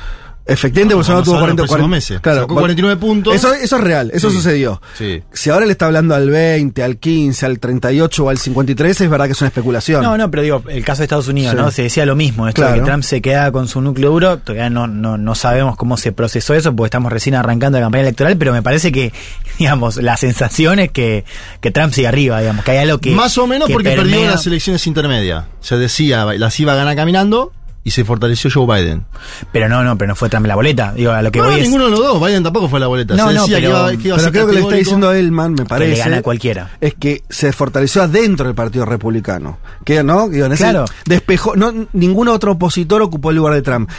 efectivamente 0.49 0.95
Bolsonaro 0.95 1.21
vamos 1.23 1.29
a 1.29 1.31
tuvo 1.31 1.35
ver 1.35 1.41
40, 1.43 1.63
los 1.63 1.69
próximos 1.69 1.89
40 1.89 1.97
meses. 1.97 2.21
Claro, 2.21 2.41
Sacó 2.41 2.55
Bol- 2.55 2.61
49 2.63 2.97
puntos. 3.01 3.35
Eso, 3.35 3.55
eso 3.55 3.77
es 3.77 3.85
real, 3.85 4.11
eso 4.13 4.31
Sí. 4.31 4.37
sucedió. 4.37 4.83
Sí. 4.97 5.23
Si 5.33 5.51
ahora 5.51 5.67
le 5.67 5.73
está 5.73 5.87
hablando 5.87 6.15
al 6.15 6.29
20, 6.31 6.83
al 6.83 6.97
15, 6.97 7.47
al 7.47 7.59
38 7.59 8.25
o 8.25 8.29
al 8.31 8.39
53, 8.39 9.01
es 9.01 9.11
verdad 9.11 9.27
que 9.27 9.33
es 9.33 9.41
una 9.41 9.49
especulación. 9.49 10.03
No, 10.03 10.17
no, 10.19 10.31
pero 10.31 10.43
digo, 10.43 10.63
el 10.69 10.85
caso 10.85 10.99
de 11.01 11.05
Estados 11.05 11.29
Unidos, 11.29 11.53
Sí. 11.53 11.57
¿no? 11.57 11.71
Se 11.71 11.83
decía 11.83 12.07
lo 12.07 12.17
mismo, 12.17 12.49
esto 12.49 12.63
de 12.63 12.69
Claro. 12.69 12.83
que 12.83 12.89
Trump 12.91 13.05
se 13.05 13.21
queda 13.23 13.53
con 13.53 13.69
su 13.69 13.81
núcleo 13.81 14.11
duro, 14.11 14.39
todavía 14.39 14.71
no, 14.71 14.87
no, 14.87 15.19
no 15.19 15.35
sabemos 15.35 15.77
cómo 15.77 15.97
se 15.97 16.13
procesó 16.13 16.55
eso, 16.55 16.75
porque 16.75 16.87
estamos 16.89 17.13
recién 17.13 17.35
arrancando 17.35 17.79
la 17.79 17.85
campaña 17.87 18.03
electoral, 18.03 18.37
pero 18.37 18.53
me 18.53 18.63
parece 18.63 18.91
que, 18.91 19.13
digamos, 19.59 19.97
la 19.97 20.17
sensación 20.17 20.79
es 20.79 20.91
que, 20.91 21.25
que 21.61 21.71
Trump 21.71 21.93
sigue 21.93 22.07
arriba, 22.09 22.41
digamos, 22.41 22.65
que 22.65 22.71
hay 22.73 22.79
algo 22.79 22.99
que... 22.99 23.11
Más 23.13 23.37
o 23.39 23.47
menos 23.47 23.67
que 23.69 23.75
porque 23.75 23.91
permea- 23.91 24.03
perdió 24.13 24.31
las 24.31 24.47
elecciones 24.47 24.87
intermedias. 24.87 25.45
Se 25.61 25.77
decía, 25.77 26.25
las 26.25 26.59
iba 26.61 26.73
a 26.73 26.77
ganar 26.77 26.97
caminando 26.97 27.53
y 27.89 27.91
se 27.91 28.05
fortaleció 28.05 28.51
Joe 28.53 28.67
Biden. 28.83 29.05
Pero 29.53 29.69
no, 29.69 29.83
no, 29.83 29.97
pero 29.99 30.09
no 30.11 30.15
fue 30.15 30.29
Trump 30.29 30.47
la 30.47 30.55
boleta, 30.55 30.93
digo, 30.93 31.11
a 31.13 31.23
lo 31.23 31.33
que 31.33 31.39
no, 31.41 31.47
voy 31.47 31.55
es... 31.57 31.63
ninguno 31.63 31.87
de 31.87 31.91
los 31.91 32.01
dos. 32.01 32.21
Biden 32.25 32.43
tampoco 32.43 32.69
fue 32.69 32.79
la 32.81 32.87
boleta. 32.87 33.15
No, 33.17 33.29
se 33.29 33.35
no, 33.35 33.47
pero- 33.47 33.59
que 33.59 33.67
iba, 33.67 33.89
que 34.03 34.09
iba 34.09 34.17
a 34.17 34.19
Pero 34.19 34.19
ser 34.19 34.33
creo 34.33 34.47
que 34.47 34.53
le 34.53 34.61
está 34.61 34.75
diciendo 34.77 35.13
Elman, 35.13 35.55
me 35.55 35.65
parece. 35.65 35.93
le 35.93 35.99
gana 35.99 36.17
a 36.19 36.23
cualquiera. 36.23 36.71
Es 36.81 36.95
que 36.95 37.23
se 37.29 37.53
fortaleció 37.53 38.03
adentro 38.03 38.47
del 38.47 38.55
Partido 38.55 38.85
Republicano. 38.85 39.59
Que 39.85 40.03
no, 40.03 40.29
Digo, 40.29 40.47
en 40.47 40.53
ese- 40.53 40.65
Claro. 40.65 40.85
despejó, 41.07 41.57
no, 41.57 41.73
ningún 41.93 42.29
otro 42.29 42.53
opositor 42.53 43.03
ocupó 43.03 43.31
el 43.31 43.37
lugar 43.37 43.55
de 43.55 43.63
Trump. 43.63 43.91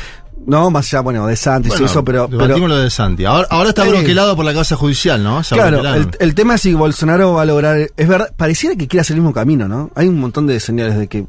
No, 0.45 0.71
más 0.71 0.85
allá, 0.87 1.01
bueno, 1.01 1.27
de 1.27 1.35
Santis 1.35 1.69
Bueno, 1.71 1.83
y 1.83 1.85
eso, 1.85 2.03
pero. 2.05 2.29
pero 2.29 2.57
lo 2.67 2.77
de 2.77 2.89
Santi. 2.89 3.25
Ahora, 3.25 3.45
ahora 3.51 3.69
está 3.69 3.85
Eh. 3.85 3.89
bloqueado 3.89 4.35
por 4.37 4.45
la 4.45 4.53
causa 4.53 4.75
judicial, 4.77 5.21
¿no? 5.21 5.43
Se 5.43 5.53
Claro, 5.55 5.81
el 6.19 6.33
tema 6.33 6.55
es 6.55 6.61
si 6.61 6.73
Bolsonaro 6.73 7.33
va 7.33 7.41
a 7.41 7.45
lograr. 7.45 7.77
Es 7.97 8.07
verdad, 8.07 8.31
pareciera 8.37 8.75
que 8.77 8.87
quiere 8.87 9.01
hacer 9.01 9.15
el 9.15 9.21
mismo 9.21 9.33
camino, 9.33 9.67
¿no? 9.67 9.91
Hay 9.95 10.07
un 10.07 10.17
montón 10.19 10.47
de 10.47 10.59
señales 10.61 10.97
de 10.97 11.07
que. 11.07 11.25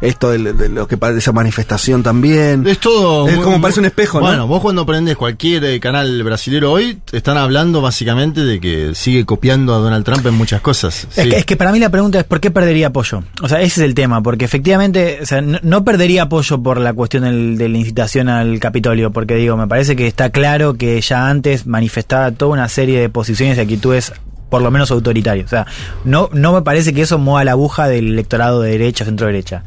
Esto 0.00 0.30
de, 0.30 0.52
de 0.52 0.68
lo 0.68 0.86
que 0.88 0.96
parece 0.96 1.18
esa 1.18 1.32
manifestación 1.32 2.02
también. 2.02 2.66
Es 2.66 2.78
todo. 2.78 3.28
Es 3.28 3.34
muy- 3.36 3.44
como 3.44 3.56
muy- 3.56 3.62
parece 3.62 3.80
un 3.80 3.86
espejo, 3.86 4.20
¿no? 4.20 4.26
Bueno, 4.26 4.46
vos 4.46 4.60
cuando 4.62 4.84
prendés 4.86 5.16
cualquier 5.16 5.64
eh, 5.64 5.80
canal 5.80 6.22
brasilero 6.22 6.72
hoy, 6.72 6.98
están 7.12 7.36
hablando 7.36 7.80
básicamente 7.80 8.44
de 8.44 8.60
que 8.60 8.94
sigue 8.94 9.24
copiando 9.24 9.74
a 9.74 9.78
Donald 9.78 10.04
Trump 10.04 10.24
en 10.26 10.34
muchas 10.34 10.60
cosas. 10.60 11.06
Es, 11.16 11.24
Sí. 11.24 11.28
que, 11.30 11.36
es 11.38 11.44
que 11.46 11.56
para 11.56 11.72
mí 11.72 11.78
la 11.78 11.90
pregunta 11.90 12.18
es 12.18 12.24
¿por 12.24 12.40
qué 12.40 12.50
perdería 12.50 12.88
apoyo? 12.88 13.22
O 13.42 13.48
sea, 13.48 13.58
ese 13.60 13.80
es 13.82 13.86
el 13.86 13.94
tema, 13.94 14.22
porque 14.22 14.44
efectivamente, 14.44 15.18
o 15.22 15.26
sea, 15.26 15.40
no, 15.40 15.58
no 15.62 15.84
perdería 15.84 16.22
apoyo 16.24 16.62
por 16.62 16.80
la 16.80 16.92
cuestión 16.92 17.24
del- 17.24 17.56
de 17.58 17.68
la 17.68 17.78
incitación 17.78 18.28
al 18.28 18.58
Capitolio, 18.60 19.10
porque 19.10 19.34
digo, 19.34 19.56
me 19.56 19.66
parece 19.66 19.96
que 19.96 20.06
está 20.06 20.30
claro 20.30 20.74
que 20.74 21.00
ya 21.00 21.28
antes 21.28 21.66
manifestaba 21.66 22.30
toda 22.32 22.52
una 22.52 22.68
serie 22.68 23.00
de 23.00 23.08
posiciones 23.08 23.58
y 23.58 23.60
actitudes 23.60 24.12
por 24.50 24.60
lo 24.60 24.70
menos 24.70 24.90
autoritarias. 24.90 25.46
O 25.46 25.48
sea, 25.48 25.66
no, 26.04 26.28
no 26.32 26.52
me 26.52 26.62
parece 26.62 26.92
que 26.92 27.02
eso 27.02 27.18
mueva 27.18 27.44
la 27.44 27.52
aguja 27.52 27.88
del 27.88 28.08
electorado 28.08 28.60
de 28.60 28.72
derecha, 28.72 29.04
centro 29.04 29.28
derecha. 29.28 29.62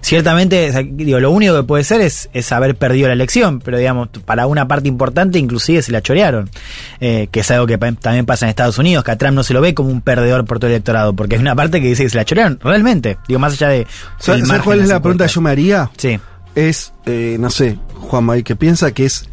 Ciertamente, 0.00 0.72
digo, 0.94 1.20
lo 1.20 1.30
único 1.30 1.54
que 1.54 1.62
puede 1.62 1.84
ser 1.84 2.00
es, 2.00 2.28
es 2.32 2.50
haber 2.50 2.74
perdido 2.74 3.06
la 3.06 3.12
elección, 3.12 3.60
pero 3.60 3.78
digamos, 3.78 4.08
para 4.24 4.48
una 4.48 4.66
parte 4.66 4.88
importante 4.88 5.38
inclusive 5.38 5.80
se 5.80 5.92
la 5.92 6.02
chorearon, 6.02 6.50
eh, 6.98 7.28
que 7.30 7.40
es 7.40 7.50
algo 7.52 7.68
que 7.68 7.78
también 7.78 8.26
pasa 8.26 8.46
en 8.46 8.50
Estados 8.50 8.78
Unidos, 8.78 9.04
que 9.04 9.12
a 9.12 9.16
Trump 9.16 9.34
no 9.34 9.44
se 9.44 9.54
lo 9.54 9.60
ve 9.60 9.74
como 9.74 9.90
un 9.90 10.00
perdedor 10.00 10.44
por 10.44 10.58
todo 10.58 10.66
el 10.68 10.74
electorado, 10.74 11.14
porque 11.14 11.36
hay 11.36 11.40
una 11.40 11.54
parte 11.54 11.80
que 11.80 11.86
dice 11.86 12.02
que 12.02 12.10
se 12.10 12.16
la 12.16 12.24
chorearon, 12.24 12.58
realmente, 12.64 13.18
digo, 13.28 13.38
más 13.38 13.52
allá 13.52 13.68
de... 13.68 13.86
¿Sabes 14.18 14.42
cuál 14.64 14.80
es 14.80 14.88
la 14.88 15.00
pregunta 15.00 15.26
que 15.26 15.32
yo 15.32 15.40
me 15.40 15.50
haría? 15.50 15.90
Sí. 15.96 16.18
Es, 16.56 16.92
eh, 17.06 17.36
no 17.38 17.50
sé, 17.50 17.78
Juanma, 17.94 18.42
que 18.42 18.56
piensa 18.56 18.90
que 18.90 19.04
es 19.04 19.28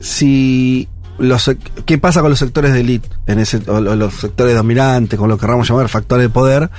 si 0.00 0.88
los 1.22 1.50
qué 1.86 1.98
pasa 1.98 2.20
con 2.20 2.30
los 2.30 2.38
sectores 2.38 2.72
de 2.72 2.80
élite 2.80 3.08
en 3.26 3.38
ese 3.38 3.62
o 3.68 3.80
los 3.80 4.14
sectores 4.14 4.54
dominantes, 4.54 5.18
con 5.18 5.28
lo 5.28 5.36
que 5.36 5.42
queramos 5.42 5.68
llamar 5.68 5.88
factores 5.88 6.24
de 6.24 6.30
poder, 6.30 6.70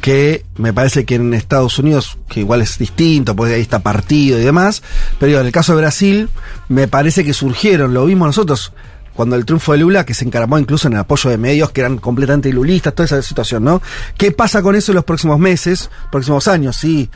que 0.00 0.44
me 0.56 0.72
parece 0.72 1.04
que 1.04 1.16
en 1.16 1.32
Estados 1.32 1.78
Unidos, 1.78 2.18
que 2.28 2.40
igual 2.40 2.60
es 2.60 2.78
distinto, 2.78 3.34
porque 3.34 3.54
ahí 3.54 3.62
está 3.62 3.78
partido 3.80 4.38
y 4.38 4.42
demás, 4.42 4.82
pero 5.18 5.28
digo, 5.28 5.40
en 5.40 5.46
el 5.46 5.52
caso 5.52 5.74
de 5.74 5.80
Brasil, 5.80 6.28
me 6.68 6.86
parece 6.86 7.24
que 7.24 7.32
surgieron, 7.32 7.94
lo 7.94 8.04
vimos 8.04 8.26
nosotros, 8.26 8.72
cuando 9.14 9.36
el 9.36 9.44
triunfo 9.44 9.72
de 9.72 9.78
Lula, 9.78 10.04
que 10.04 10.14
se 10.14 10.24
encaramó 10.24 10.58
incluso 10.58 10.86
en 10.86 10.92
el 10.92 11.00
apoyo 11.00 11.30
de 11.30 11.38
medios 11.38 11.70
que 11.70 11.80
eran 11.80 11.96
completamente 11.96 12.52
lulistas, 12.52 12.94
toda 12.94 13.06
esa 13.06 13.22
situación, 13.22 13.64
¿no? 13.64 13.82
¿Qué 14.16 14.30
pasa 14.32 14.62
con 14.62 14.76
eso 14.76 14.92
en 14.92 14.96
los 14.96 15.04
próximos 15.04 15.40
meses, 15.40 15.90
próximos 16.12 16.46
años? 16.46 16.76
Sí 16.76 17.10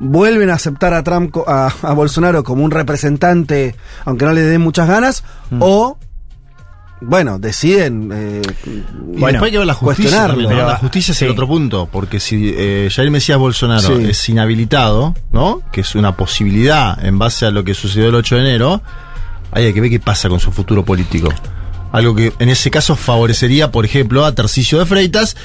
vuelven 0.00 0.50
a 0.50 0.54
aceptar 0.54 0.94
a 0.94 1.04
Trump, 1.04 1.36
a, 1.46 1.72
a 1.82 1.92
Bolsonaro 1.92 2.42
como 2.42 2.64
un 2.64 2.70
representante, 2.70 3.76
aunque 4.04 4.24
no 4.24 4.32
le 4.32 4.42
den 4.42 4.60
muchas 4.60 4.88
ganas, 4.88 5.22
o, 5.60 5.98
bueno, 7.00 7.38
deciden... 7.38 8.10
eh, 8.12 8.42
Y 8.66 8.70
después 9.20 9.34
hay 9.42 9.50
que 9.50 9.58
ver 9.58 9.66
la 9.66 9.74
justicia 9.74 10.28
La 10.28 10.76
justicia 10.76 11.12
es 11.12 11.18
sí. 11.18 11.24
el 11.24 11.30
otro 11.32 11.46
punto, 11.48 11.88
porque 11.90 12.20
si 12.20 12.52
eh, 12.56 12.88
Jair 12.94 13.10
Mesías 13.10 13.38
Bolsonaro 13.38 13.96
Sí. 13.96 14.04
es 14.10 14.28
inhabilitado, 14.28 15.14
¿no? 15.32 15.62
Que 15.72 15.80
es 15.80 15.94
una 15.94 16.16
posibilidad 16.16 17.02
en 17.04 17.18
base 17.18 17.46
a 17.46 17.50
lo 17.50 17.64
que 17.64 17.74
sucedió 17.74 18.08
el 18.10 18.14
8 18.14 18.36
de 18.36 18.40
enero, 18.42 18.82
ahí 19.52 19.64
hay 19.66 19.72
que 19.72 19.80
ver 19.80 19.90
qué 19.90 20.00
pasa 20.00 20.28
con 20.28 20.40
su 20.40 20.52
futuro 20.52 20.84
político. 20.84 21.28
Algo 21.92 22.14
que 22.14 22.32
en 22.38 22.48
ese 22.50 22.70
caso 22.70 22.94
favorecería, 22.96 23.72
por 23.72 23.84
ejemplo, 23.84 24.24
a 24.24 24.34
Tarcisio 24.34 24.78
de 24.78 24.86
Freitas 24.86 25.36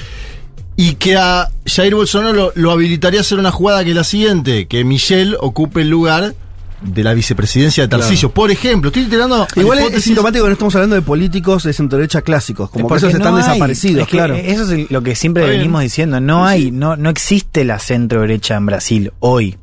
y 0.76 0.94
que 0.94 1.16
a 1.16 1.48
Jair 1.64 1.94
Bolsonaro 1.94 2.32
lo, 2.34 2.52
lo 2.54 2.70
habilitaría 2.70 3.20
a 3.20 3.22
hacer 3.22 3.38
una 3.38 3.50
jugada 3.50 3.82
que 3.82 3.90
es 3.90 3.96
la 3.96 4.04
siguiente, 4.04 4.66
que 4.68 4.84
Michelle 4.84 5.36
ocupe 5.40 5.80
el 5.80 5.88
lugar 5.90 6.34
de 6.82 7.02
la 7.02 7.14
vicepresidencia 7.14 7.84
de 7.84 7.88
Tarcillo. 7.88 8.30
Por 8.30 8.50
ejemplo, 8.50 8.88
estoy 8.88 9.04
tirando. 9.06 9.46
Igual 9.56 9.78
es- 9.78 10.02
sintomático 10.04 10.44
que 10.44 10.48
no 10.50 10.52
estamos 10.52 10.74
hablando 10.74 10.94
de 10.96 11.02
políticos 11.02 11.64
de 11.64 11.72
centro 11.72 11.98
derecha 11.98 12.22
clásicos, 12.22 12.70
como 12.70 12.88
que 12.88 12.96
esos 12.96 13.12
están 13.14 13.34
hay. 13.34 13.42
desaparecidos, 13.42 14.02
Es 14.02 14.08
que 14.08 14.16
claro. 14.16 14.34
Eso 14.34 14.72
es 14.72 14.90
lo 14.90 15.02
que 15.02 15.14
siempre 15.14 15.46
venimos 15.46 15.82
diciendo. 15.82 16.20
No 16.20 16.46
hay, 16.46 16.70
no, 16.70 16.96
no 16.96 17.10
existe 17.10 17.64
la 17.64 17.78
centro 17.78 18.20
derecha 18.22 18.56
en 18.56 18.66
Brasil 18.66 19.12
hoy. 19.20 19.56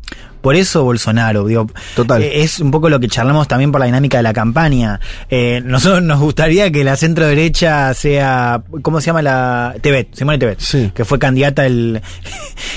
Por 0.43 0.55
eso 0.57 0.83
Bolsonaro, 0.83 1.45
digo, 1.47 1.67
Total. 1.95 2.21
eh, 2.21 2.43
es 2.43 2.59
un 2.59 2.69
poco 2.69 2.89
lo 2.89 2.99
que 2.99 3.07
charlamos 3.07 3.47
también 3.47 3.71
por 3.71 3.79
la 3.79 3.85
dinámica 3.85 4.17
de 4.17 4.23
la 4.23 4.33
campaña. 4.33 4.99
Eh, 5.29 5.61
nosotros 5.63 6.03
nos 6.03 6.19
gustaría 6.19 6.69
que 6.69 6.83
la 6.83 6.97
centro 6.97 7.25
derecha 7.25 7.93
sea, 7.93 8.61
¿cómo 8.81 8.99
se 8.99 9.07
llama 9.07 9.21
la? 9.21 9.73
Tebet, 9.81 10.13
Simone 10.13 10.37
Tebet, 10.37 10.59
Sí. 10.59 10.91
que 10.93 11.05
fue 11.05 11.17
candidata 11.17 11.65
el. 11.65 12.01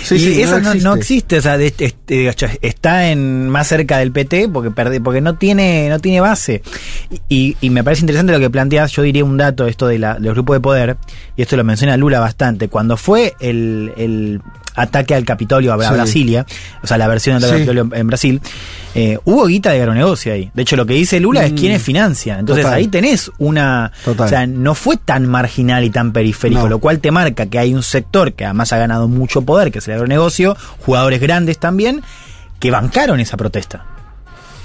Sí, 0.05 0.15
y 0.15 0.19
sí, 0.21 0.43
eso 0.43 0.61
no 0.61 0.73
no, 0.75 0.81
no 0.81 0.95
existe. 0.95 1.39
o 1.39 1.43
sea, 1.43 1.59
de- 1.59 1.75
este, 1.77 2.33
está 2.63 3.11
en 3.11 3.49
más 3.49 3.67
cerca 3.67 3.99
del 3.99 4.13
PT 4.13 4.49
porque 4.49 4.71
perde, 4.71 5.01
porque 5.01 5.21
no 5.21 5.35
tiene, 5.35 5.89
no 5.89 5.99
tiene 5.99 6.21
base. 6.21 6.63
Y, 7.29 7.57
y 7.61 7.71
me 7.71 7.83
parece 7.83 8.03
interesante 8.03 8.33
lo 8.33 8.39
que 8.39 8.49
planteas, 8.49 8.93
yo 8.93 9.03
diría 9.03 9.25
un 9.25 9.37
dato, 9.37 9.67
esto 9.67 9.89
de 9.89 9.99
la, 9.99 10.15
del 10.15 10.33
grupo 10.35 10.55
de 10.55 10.61
poder, 10.61 10.97
y 11.37 11.43
esto 11.43 11.57
lo 11.57 11.65
menciona 11.65 11.97
Lula 11.97 12.21
bastante, 12.21 12.69
cuando 12.69 12.97
fue 12.97 13.35
el, 13.41 13.93
el 13.97 14.41
ataque 14.77 15.15
al 15.15 15.25
Capitolio 15.25 15.73
a, 15.73 15.79
Sí. 15.89 15.95
Brasilia, 15.95 16.47
o 16.83 16.87
sea, 16.87 16.99
la 16.99 17.09
versión 17.09 17.41
del 17.41 17.49
Sí. 17.51 17.55
Capitolio 17.57 17.89
en 17.93 18.07
Brasil, 18.07 18.41
eh, 18.95 19.19
hubo 19.25 19.47
guita 19.47 19.71
de 19.73 19.81
agronegocio 19.81 20.33
ahí. 20.33 20.51
De 20.55 20.63
hecho, 20.63 20.77
lo 20.77 20.87
que 20.87 20.95
dice 20.95 21.19
Lula 21.19 21.45
es 21.45 21.53
quiénes 21.53 21.83
financian. 21.83 22.39
Entonces 22.41 22.65
Mm. 22.65 22.69
Total. 22.69 22.79
ahí 22.79 22.89
tenés 22.89 23.31
una... 23.39 23.91
Total. 24.05 24.27
O 24.27 24.29
sea, 24.29 24.47
no 24.47 24.75
fue 24.75 24.97
tan 24.97 25.27
marginal 25.27 25.83
y 25.85 25.91
tan 25.91 26.13
periférico, 26.13 26.63
No. 26.63 26.69
lo 26.69 26.79
cual 26.79 27.01
te 27.01 27.11
marca 27.11 27.47
que 27.47 27.59
hay 27.59 27.75
un 27.75 27.83
sector 27.83 28.33
que 28.35 28.45
además 28.45 28.73
ha 28.73 28.79
ganado 28.79 29.09
mucho 29.09 29.43
poder, 29.43 29.73
que 29.73 29.81
es 29.81 29.89
el 29.89 29.95
agronegocio, 29.95 30.57
jugadores 30.85 31.21
grandes 31.21 31.59
también, 31.59 32.03
que 32.61 32.71
bancaron 32.71 33.21
esa 33.21 33.37
protesta. 33.37 33.85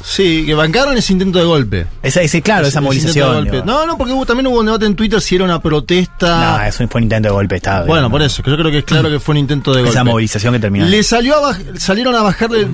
Sí, 0.04 0.44
que 0.46 0.54
bancaron 0.54 0.98
ese 0.98 1.14
intento 1.14 1.40
de 1.40 1.46
golpe. 1.46 1.88
Esa, 2.04 2.22
ese, 2.22 2.42
claro, 2.42 2.62
esa 2.68 2.80
Ese 2.80 2.82
movilización. 2.82 3.48
No, 3.66 3.86
no, 3.86 3.98
porque 3.98 4.14
hubo- 4.14 4.26
también 4.26 4.48
hubo 4.48 4.60
un 4.60 4.66
debate 4.66 4.86
en 4.86 4.96
Twitter 4.96 5.22
si 5.22 5.36
era 5.36 5.44
una 5.46 5.62
protesta. 5.62 6.58
No, 6.58 6.64
eso 6.64 6.88
fue 6.88 7.00
un 7.00 7.04
intento 7.04 7.30
de 7.30 7.34
golpe 7.34 7.56
de 7.56 7.58
Estado. 7.58 7.86
Bueno, 7.88 8.10
por 8.10 8.22
eso, 8.22 8.42
que 8.44 8.50
yo 8.52 8.58
creo 8.58 8.72
que 8.72 8.80
es 8.80 8.84
claro 8.86 9.10
que 9.10 9.20
fue 9.20 9.34
un 9.34 9.40
intento 9.40 9.72
de 9.72 9.78
golpe. 9.82 9.92
Esa 9.92 10.04
movilización 10.04 10.54
que 10.54 10.60
terminó. 10.60 10.86
Le 10.86 11.04
salió 11.04 11.36
a 11.36 11.52
baj- 11.54 11.78
salieron 11.78 12.16
a 12.16 12.22
bajarle 12.22 12.68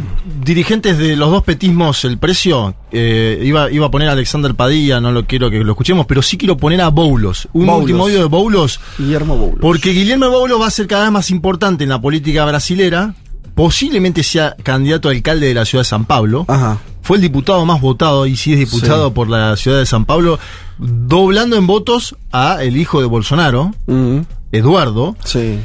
dirigentes 0.44 0.98
de 0.98 1.16
los 1.16 1.30
dos 1.32 1.44
petismos 1.44 2.04
el 2.06 2.18
precio. 2.18 2.76
Eh, 2.92 3.42
iba, 3.44 3.70
iba 3.72 3.86
a 3.88 3.92
poner 3.92 4.10
a 4.10 4.14
Alexander 4.14 4.56
Padilla, 4.56 5.00
no 5.02 5.12
lo 5.12 5.26
quiero 5.26 5.50
que 5.50 5.64
lo 5.64 5.72
escuchemos, 5.74 6.06
pero 6.06 6.22
sí 6.22 6.38
quiero 6.38 6.58
poner 6.58 6.82
a 6.82 6.90
Boulos. 6.90 7.48
Un 7.54 7.66
Boulos. 7.66 7.82
último 7.84 8.04
audio 8.06 8.20
de 8.20 8.26
Boulos. 8.26 8.80
Guillermo 8.98 9.36
Boulos. 9.38 9.60
Porque 9.62 9.92
Guillermo 9.92 10.30
Boulos 10.30 10.62
va 10.62 10.68
a 10.68 10.72
ser 10.72 10.88
cada 10.88 11.04
vez 11.04 11.12
más 11.12 11.30
importante 11.32 11.84
en 11.84 11.90
la 11.90 12.00
política 12.02 12.46
brasilera. 12.46 13.14
Posiblemente 13.58 14.22
sea 14.24 14.56
candidato 14.64 15.10
a 15.10 15.12
alcalde 15.12 15.48
de 15.48 15.54
la 15.56 15.66
ciudad 15.66 15.82
de 15.82 15.90
San 15.90 16.06
Pablo. 16.06 16.46
Ajá. 16.48 16.78
Fue 17.02 17.18
el 17.18 17.22
diputado 17.24 17.66
más 17.66 17.82
votado 17.82 18.26
y 18.28 18.36
sí 18.36 18.54
es 18.54 18.60
diputado 18.60 19.08
Sí. 19.08 19.14
por 19.16 19.28
la 19.30 19.56
ciudad 19.58 19.80
de 19.80 19.86
San 19.88 20.06
Pablo, 20.06 20.38
doblando 20.78 21.56
en 21.56 21.66
votos 21.66 22.16
a 22.32 22.64
el 22.64 22.78
hijo 22.78 23.02
de 23.02 23.08
Bolsonaro, 23.08 23.74
Mm, 23.88 24.20
Eduardo. 24.52 25.16
sí. 25.26 25.58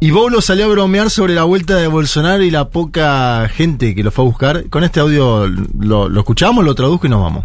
Y 0.00 0.10
Boulos 0.10 0.44
salió 0.46 0.64
a 0.64 0.68
bromear 0.68 1.10
sobre 1.10 1.32
la 1.34 1.44
vuelta 1.44 1.76
de 1.76 1.86
Bolsonaro 1.86 2.42
y 2.42 2.50
la 2.50 2.68
poca 2.70 3.48
gente 3.48 3.94
que 3.94 4.02
lo 4.02 4.10
fue 4.10 4.24
a 4.24 4.28
buscar. 4.28 4.68
Con 4.68 4.82
este 4.84 4.98
audio 5.00 5.46
lo, 5.46 6.08
lo 6.08 6.20
escuchamos, 6.20 6.64
lo 6.64 6.74
traduzco 6.74 7.06
y 7.06 7.10
nos 7.10 7.22
vamos. 7.22 7.44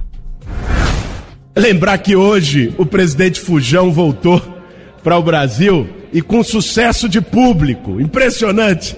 Lembrar 1.56 2.02
que 2.04 2.16
hoje 2.16 2.74
o 2.78 2.86
presidente 2.86 3.40
Fujão 3.40 3.92
voltou 3.92 4.42
para 5.04 5.18
o 5.18 5.24
Brasil 5.24 5.88
e 6.14 6.22
com 6.22 6.44
sucesso 6.44 7.08
de 7.10 7.20
público. 7.22 8.00
Impressionante. 8.00 8.96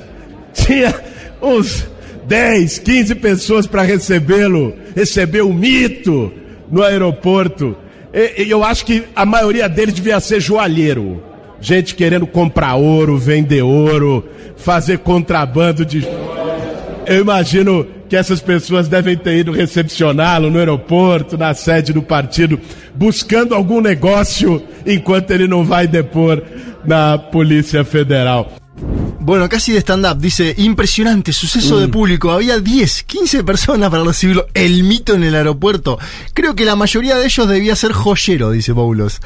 Tinha 0.66 0.94
uns 1.42 1.88
10, 2.28 2.80
15 2.80 3.16
pessoas 3.16 3.68
para 3.68 3.82
recebê-lo. 3.82 4.74
Recebeu 4.96 5.50
o 5.50 5.54
mito 5.54 6.32
no 6.72 6.84
aeroporto. 6.84 7.76
E, 8.14 8.44
e 8.44 8.50
eu 8.50 8.64
acho 8.64 8.86
que 8.86 9.04
a 9.16 9.26
maioria 9.26 9.68
deles 9.68 9.94
devia 9.94 10.20
ser 10.20 10.40
joalheiro. 10.40 11.24
Gente 11.62 11.96
querendo 11.96 12.26
comprar 12.26 12.76
ouro, 12.76 13.18
vender 13.18 13.62
ouro, 13.62 14.28
fazer 14.56 15.00
contrabando 15.00 15.86
de 15.86 16.08
eu 17.10 17.22
imagino 17.22 17.88
que 18.08 18.16
essas 18.16 18.40
pessoas 18.40 18.88
devem 18.88 19.18
ter 19.18 19.38
ido 19.38 19.52
recepcioná-lo 19.52 20.52
no 20.52 20.60
aeroporto, 20.60 21.40
na 21.40 21.56
sede 21.56 21.92
do 21.92 22.04
partido, 22.04 22.60
buscando 22.94 23.56
algum 23.56 23.82
negócio 23.82 24.62
enquanto 24.86 25.32
ele 25.32 25.48
não 25.48 25.66
vai 25.66 25.88
depor 25.88 26.44
na 26.86 27.18
Polícia 27.18 27.84
Federal. 27.84 28.59
Bueno, 29.30 29.48
casi 29.48 29.72
de 29.72 29.82
stand-up. 29.82 30.18
Dice, 30.18 30.56
impresionante, 30.58 31.34
suceso 31.34 31.80
de 31.80 31.88
público. 31.88 32.32
Había 32.32 32.58
10, 32.58 33.04
15 33.04 33.44
personas 33.44 33.92
para 33.92 34.04
recibirlo. 34.04 34.48
El 34.56 34.84
mito 34.84 35.14
en 35.14 35.24
el 35.24 35.36
aeropuerto. 35.36 36.00
Creo 36.34 36.56
que 36.56 36.66
la 36.66 36.76
mayoría 36.76 37.16
de 37.16 37.26
ellos 37.26 37.48
debía 37.48 37.76
ser 37.76 37.92
joyero, 37.92 38.50
dice 38.50 38.74
Paulos. 38.74 39.22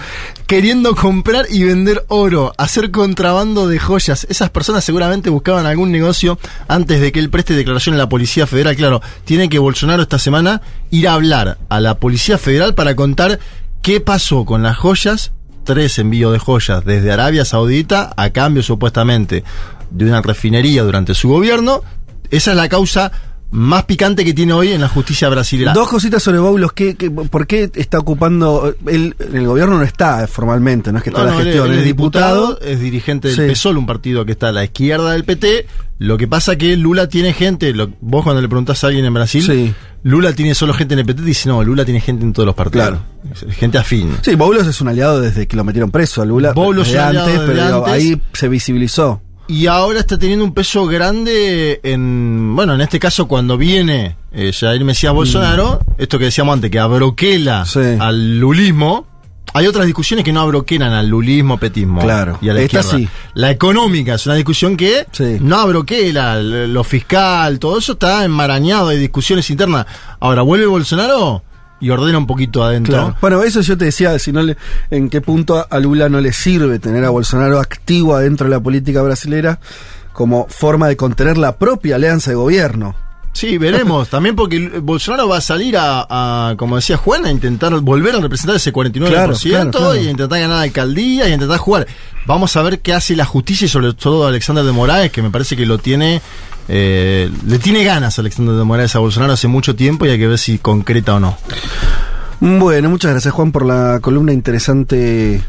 Queriendo 0.46 0.94
comprar 0.94 1.46
y 1.50 1.64
vender 1.64 2.04
oro, 2.10 2.52
hacer 2.58 2.92
contrabando 2.92 3.70
de 3.70 3.80
joyas. 3.80 4.28
Esas 4.30 4.50
personas 4.50 4.84
seguramente 4.84 5.30
buscaban 5.30 5.66
algún 5.66 5.94
negocio 5.94 6.38
antes 6.68 7.00
de 7.00 7.14
que 7.14 7.22
él 7.22 7.30
preste 7.30 7.54
declaración 7.54 7.96
en 7.96 8.00
la 8.00 8.10
Policía 8.10 8.46
Federal. 8.46 8.76
Claro, 8.76 9.02
tiene 9.24 9.48
que 9.48 9.58
Bolsonaro 9.58 10.04
esta 10.04 10.20
semana 10.20 10.62
ir 10.92 11.08
a 11.08 11.14
hablar 11.14 11.60
a 11.70 11.80
la 11.80 11.98
Policía 12.02 12.38
Federal 12.38 12.76
para 12.76 12.98
contar 12.98 13.40
qué 13.82 14.02
pasó 14.02 14.44
con 14.44 14.64
las 14.64 14.76
joyas 14.76 15.32
tres 15.64 16.00
envíos 16.00 16.32
de 16.32 16.40
joyas 16.40 16.86
desde 16.86 17.12
Arabia 17.12 17.46
Saudita 17.46 18.14
a 18.16 18.30
cambio 18.32 18.64
supuestamente 18.64 19.44
de 19.90 20.06
una 20.06 20.22
refinería 20.22 20.84
durante 20.84 21.14
su 21.14 21.30
gobierno. 21.30 21.82
Esa 22.30 22.52
es 22.52 22.58
la 22.58 22.70
causa 22.70 23.12
más 23.56 23.86
picante 23.86 24.26
que 24.26 24.34
tiene 24.34 24.52
hoy 24.54 24.72
en 24.72 24.82
la 24.82 24.90
justicia 24.90 25.30
brasileña. 25.30 25.74
Dos 25.74 25.88
cositas 25.88 26.22
sobre 26.24 26.40
Boulos. 26.40 26.74
¿qué, 26.74 26.96
qué, 26.96 27.12
por 27.12 27.46
qué 27.46 27.70
está 27.76 28.00
ocupando.? 28.00 28.74
Él, 28.88 29.16
el 29.32 29.46
gobierno 29.46 29.78
no 29.78 29.84
está 29.84 30.26
formalmente, 30.28 30.92
no 30.92 30.98
es 30.98 31.04
que 31.04 31.12
está 31.12 31.22
No, 31.24 31.30
la 31.30 31.38
él- 31.38 31.44
gestión, 31.44 31.72
él 31.72 31.78
es 31.80 31.86
diputado. 31.86 32.48
diputado, 32.48 32.68
es 32.72 32.80
dirigente 32.80 33.28
del 33.30 33.38
Sí. 33.38 33.44
PSOL, 33.54 33.78
un 33.78 33.86
partido 33.86 34.26
que 34.26 34.32
está 34.32 34.50
a 34.50 34.52
la 34.52 34.64
izquierda 34.64 35.12
del 35.12 35.24
PT. 35.24 35.68
Lo 36.00 36.18
que 36.18 36.28
pasa 36.28 36.56
que 36.58 36.76
Lula 36.76 37.08
tiene 37.08 37.32
gente, 37.34 37.72
lo- 37.74 37.92
vos 38.02 38.24
cuando 38.24 38.42
le 38.42 38.50
preguntás 38.50 38.84
a 38.84 38.88
alguien 38.88 39.06
en 39.06 39.14
Brasil, 39.14 39.44
Sí. 39.46 39.74
Lula 40.02 40.34
tiene 40.34 40.56
solo 40.56 40.74
gente 40.74 40.96
en 40.96 41.02
el 41.02 41.06
PT, 41.06 41.22
dice 41.22 41.48
no, 41.48 41.64
Lula 41.64 41.86
tiene 41.86 42.02
gente 42.02 42.26
en 42.26 42.34
todos 42.34 42.46
los 42.48 42.56
partidos. 42.56 42.88
Claro. 42.90 43.52
Gente 43.52 43.78
afín. 43.78 44.18
Sí, 44.22 44.36
Boulos 44.36 44.68
es 44.68 44.82
un 44.82 44.90
aliado 44.90 45.22
desde 45.22 45.48
que 45.48 45.56
lo 45.56 45.64
metieron 45.64 45.92
preso 45.92 46.22
a 46.22 46.26
Lula. 46.26 46.52
Boulos 46.54 46.88
desde 46.88 47.00
antes, 47.00 47.26
desde 47.28 47.46
pero 47.46 47.78
antes. 47.86 47.94
ahí 47.94 48.22
se 48.34 48.48
visibilizó. 48.50 49.22
Y 49.54 49.68
ahora 49.68 50.00
está 50.00 50.18
teniendo 50.18 50.44
un 50.44 50.54
peso 50.54 50.88
grande 50.88 51.80
en, 51.84 52.56
bueno, 52.56 52.74
en 52.74 52.82
este 52.82 53.00
caso 53.00 53.28
cuando 53.28 53.56
viene 53.56 54.16
eh, 54.32 54.52
Jair 54.52 54.84
Mesías 54.84 55.14
Bolsonaro, 55.14 55.80
esto 56.00 56.18
que 56.18 56.26
decíamos 56.26 56.54
antes, 56.54 56.72
que 56.72 56.80
abroquela 56.80 57.62
Mm. 57.64 57.68
Sí. 57.68 57.80
al 58.00 58.40
lulismo. 58.40 59.06
Hay 59.54 59.68
otras 59.68 59.86
discusiones 59.86 60.26
que 60.26 60.34
no 60.34 60.42
abroquelan 60.42 60.92
al 60.94 61.08
lulismo, 61.08 61.60
petismo. 61.60 62.02
Claro. 62.02 62.40
Y 62.42 62.50
a 62.50 62.54
la 62.54 62.62
Esta 62.62 62.80
izquierda. 62.80 62.98
sí. 62.98 63.10
La 63.36 63.52
económica 63.52 64.16
es 64.16 64.26
una 64.26 64.34
discusión 64.34 64.76
que 64.76 65.06
Sí. 65.12 65.38
no 65.40 65.60
abroquela 65.60 66.42
lo 66.42 66.84
fiscal, 66.84 67.60
todo 67.60 67.78
eso 67.78 67.92
está 67.94 68.26
enmarañado, 68.26 68.88
hay 68.88 68.98
discusiones 68.98 69.48
internas. 69.52 69.86
Ahora 70.20 70.42
vuelve 70.42 70.66
Bolsonaro 70.66 71.44
y 71.84 71.90
ordena 71.90 72.18
un 72.18 72.28
poquito 72.28 72.64
adentro. 72.64 73.14
Bueno, 73.20 73.44
eso 73.44 73.60
yo 73.60 73.78
te 73.78 73.86
decía, 73.86 74.18
si 74.18 74.32
no 74.32 74.42
le, 74.42 74.56
en 74.90 75.10
qué 75.10 75.20
punto 75.20 75.68
a 75.70 75.80
Lula 75.80 76.08
no 76.08 76.22
le 76.22 76.32
sirve 76.32 76.80
tener 76.80 77.04
a 77.04 77.10
Bolsonaro 77.10 77.60
activo 77.60 78.16
adentro 78.16 78.46
de 78.46 78.52
la 78.52 78.62
política 78.62 79.02
brasilera 79.02 79.60
como 80.14 80.48
forma 80.48 80.88
de 80.88 80.96
contener 80.96 81.38
la 81.38 81.58
propia 81.58 81.98
alianza 81.98 82.32
de 82.32 82.36
gobierno. 82.36 82.96
Sí, 83.34 83.58
veremos. 83.58 84.10
También 84.10 84.36
porque 84.36 84.80
Bolsonaro 84.82 85.28
va 85.28 85.38
a 85.38 85.42
salir 85.42 85.76
a, 85.78 86.06
a, 86.10 86.56
como 86.56 86.76
decía 86.76 86.98
Juan, 86.98 87.26
a 87.26 87.32
intentar 87.32 87.78
volver 87.80 88.16
a 88.16 88.20
representar 88.20 88.56
ese 88.56 88.72
49% 88.72 89.08
Claro, 89.08 89.34
claro, 89.36 89.72
claro. 89.72 89.96
y 89.96 90.08
a 90.08 90.12
intentar 90.12 90.40
ganar 90.40 90.58
alcaldía 90.64 91.28
y 91.28 91.32
a 91.32 91.34
intentar 91.34 91.58
jugar. 91.58 91.88
Vamos 92.26 92.56
a 92.56 92.62
ver 92.62 92.80
qué 92.80 92.94
hace 92.94 93.16
la 93.16 93.26
justicia 93.26 93.66
y 93.66 93.68
sobre 93.68 93.94
todo 93.94 94.26
Alexander 94.28 94.64
de 94.64 94.72
Moraes, 94.72 95.12
que 95.12 95.22
me 95.22 95.30
parece 95.30 95.58
que 95.58 95.66
lo 95.66 95.78
tiene, 95.78 96.22
eh, 96.70 97.30
le 97.46 97.60
tiene 97.60 97.84
ganas 97.84 98.18
Alexander 98.20 98.56
de 98.56 98.64
Moraes 98.64 98.96
a 98.96 99.00
Bolsonaro 99.00 99.34
hace 99.34 99.48
mucho 99.48 99.76
tiempo 99.76 100.06
y 100.06 100.10
hay 100.10 100.18
que 100.20 100.28
ver 100.28 100.38
si 100.38 100.60
concreta 100.60 101.16
o 101.16 101.20
no. 101.20 101.38
Bueno, 102.40 102.90
muchas 102.90 103.12
gracias 103.12 103.34
Juan 103.34 103.52
por 103.52 103.66
la 103.66 104.00
columna 104.02 104.34
interesante 104.34 105.42